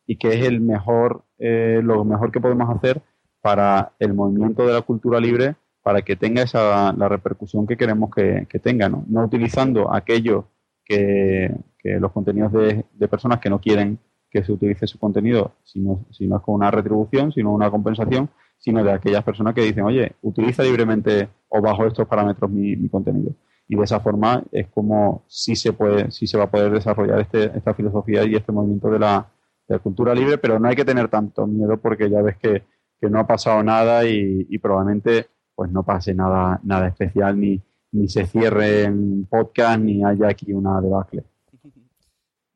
Y 0.05 0.17
que 0.17 0.29
es 0.29 0.45
el 0.45 0.59
mejor, 0.59 1.23
lo 1.37 2.03
mejor 2.03 2.31
que 2.31 2.41
podemos 2.41 2.69
hacer 2.69 3.01
para 3.41 3.93
el 3.99 4.13
movimiento 4.13 4.67
de 4.67 4.73
la 4.73 4.81
cultura 4.81 5.19
libre 5.19 5.55
para 5.83 6.01
que 6.01 6.15
tenga 6.15 6.43
esa 6.43 6.93
la 6.93 7.09
repercusión 7.09 7.65
que 7.65 7.77
queremos 7.77 8.11
que, 8.13 8.45
que 8.49 8.59
tenga, 8.59 8.89
¿no? 8.89 9.03
no 9.07 9.25
utilizando 9.25 9.93
aquellos 9.93 10.45
que, 10.85 11.55
que 11.79 11.99
los 11.99 12.11
contenidos 12.11 12.51
de, 12.51 13.07
personas 13.07 13.39
que 13.39 13.49
no 13.49 13.59
quieren 13.59 13.97
que 14.29 14.43
se 14.43 14.51
utilice 14.51 14.87
su 14.87 14.97
contenido, 14.97 15.55
sino, 15.63 16.05
sino 16.11 16.37
es 16.37 16.41
con 16.41 16.55
una 16.55 16.71
retribución, 16.71 17.33
sino 17.33 17.51
una 17.51 17.69
compensación, 17.69 18.29
sino 18.57 18.83
de 18.83 18.91
aquellas 18.91 19.23
personas 19.23 19.53
que 19.53 19.61
dicen, 19.61 19.83
oye, 19.83 20.13
utiliza 20.21 20.63
libremente 20.63 21.27
o 21.49 21.61
bajo 21.61 21.85
estos 21.85 22.07
parámetros 22.07 22.49
mi 22.49 22.87
contenido. 22.87 23.33
Y 23.71 23.77
de 23.77 23.85
esa 23.85 24.01
forma 24.01 24.43
es 24.51 24.67
como 24.67 25.23
sí 25.29 25.55
se 25.55 25.71
puede, 25.71 26.11
sí 26.11 26.27
se 26.27 26.37
va 26.37 26.43
a 26.43 26.51
poder 26.51 26.73
desarrollar 26.73 27.21
este, 27.21 27.57
esta 27.57 27.73
filosofía 27.73 28.25
y 28.25 28.35
este 28.35 28.51
movimiento 28.51 28.89
de 28.89 28.99
la, 28.99 29.25
de 29.65 29.75
la 29.75 29.79
cultura 29.79 30.13
libre, 30.13 30.37
pero 30.37 30.59
no 30.59 30.67
hay 30.67 30.75
que 30.75 30.83
tener 30.83 31.07
tanto 31.07 31.47
miedo 31.47 31.77
porque 31.77 32.09
ya 32.09 32.21
ves 32.21 32.35
que, 32.35 32.65
que 32.99 33.09
no 33.09 33.17
ha 33.21 33.25
pasado 33.25 33.63
nada 33.63 34.05
y, 34.05 34.57
probablemente 34.57 35.29
pues 35.55 35.71
no 35.71 35.83
pase 35.83 36.13
nada, 36.13 36.59
nada 36.63 36.89
especial 36.89 37.39
ni, 37.39 37.61
ni 37.93 38.09
se 38.09 38.25
cierre 38.25 38.83
en 38.83 39.25
podcast 39.25 39.79
ni 39.79 40.03
haya 40.03 40.27
aquí 40.27 40.51
una 40.51 40.81
debacle. 40.81 41.23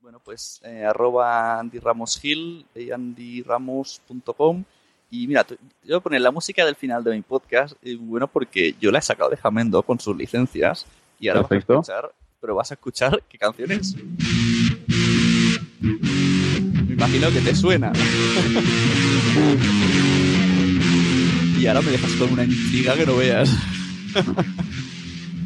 Bueno, 0.01 0.19
pues 0.19 0.61
eh, 0.65 0.85
andyramos.com 2.93 4.63
y 5.09 5.27
mira, 5.27 5.45
te 5.45 5.57
voy 5.85 5.95
a 5.95 5.99
poner 6.01 6.19
la 6.19 6.31
música 6.31 6.65
del 6.65 6.75
final 6.75 7.05
de 7.05 7.11
mi 7.11 7.21
podcast, 7.21 7.77
eh, 7.81 7.95
bueno, 7.95 8.27
porque 8.27 8.75
yo 8.81 8.91
la 8.91 8.99
he 8.99 9.01
sacado 9.01 9.29
de 9.29 9.37
Jamendo 9.37 9.81
con 9.81 9.97
sus 9.97 10.15
licencias 10.17 10.85
y 11.19 11.27
ahora 11.27 11.47
Perfecto. 11.47 11.75
vas 11.75 11.89
a 11.89 11.93
escuchar, 11.93 12.15
pero 12.41 12.55
vas 12.55 12.71
a 12.71 12.73
escuchar 12.73 13.23
qué 13.29 13.37
canciones. 13.37 13.95
Me 15.79 16.93
imagino 16.93 17.31
que 17.31 17.41
te 17.41 17.55
suena. 17.55 17.91
y 21.59 21.67
ahora 21.67 21.81
me 21.81 21.91
dejas 21.91 22.11
con 22.13 22.31
una 22.33 22.43
intriga 22.43 22.95
que 22.95 23.05
no 23.05 23.17
veas. 23.17 23.49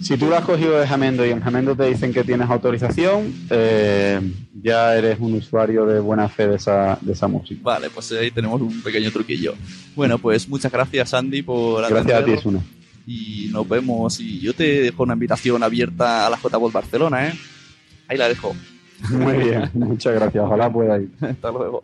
Si 0.01 0.17
tú 0.17 0.27
lo 0.27 0.37
has 0.37 0.45
cogido 0.45 0.79
de 0.79 0.87
Jamendo 0.87 1.25
y 1.25 1.29
en 1.29 1.41
Jamendo 1.41 1.75
te 1.75 1.83
dicen 1.83 2.13
que 2.13 2.23
tienes 2.23 2.49
autorización, 2.49 3.33
eh, 3.49 4.19
ya 4.53 4.95
eres 4.95 5.19
un 5.19 5.35
usuario 5.35 5.85
de 5.85 5.99
buena 5.99 6.29
fe 6.29 6.47
de 6.47 6.55
esa, 6.55 6.97
de 7.01 7.13
esa 7.13 7.27
música. 7.27 7.61
Vale, 7.61 7.89
pues 7.89 8.11
ahí 8.13 8.31
tenemos 8.31 8.61
un 8.61 8.81
pequeño 8.81 9.11
truquillo. 9.11 9.55
Bueno, 9.95 10.17
pues 10.17 10.47
muchas 10.47 10.71
gracias 10.71 11.13
Andy 11.13 11.41
por 11.41 11.87
Gracias 11.89 12.21
a 12.21 12.25
ti, 12.25 12.37
Suna. 12.37 12.61
Y 13.09 13.49
nos 13.51 13.67
vemos. 13.67 14.19
Y 14.19 14.39
yo 14.39 14.53
te 14.53 14.81
dejo 14.81 15.01
una 15.01 15.13
invitación 15.13 15.63
abierta 15.63 16.27
a 16.27 16.29
la 16.29 16.37
J-Ball 16.37 16.71
Barcelona, 16.71 17.27
¿eh? 17.27 17.33
Ahí 18.07 18.17
la 18.17 18.29
dejo. 18.29 18.55
Muy 19.09 19.37
bien, 19.37 19.67
muchas 19.73 20.13
gracias. 20.13 20.43
Ojalá 20.45 20.71
pueda 20.71 20.99
ir. 20.99 21.09
Hasta 21.19 21.49
luego. 21.49 21.83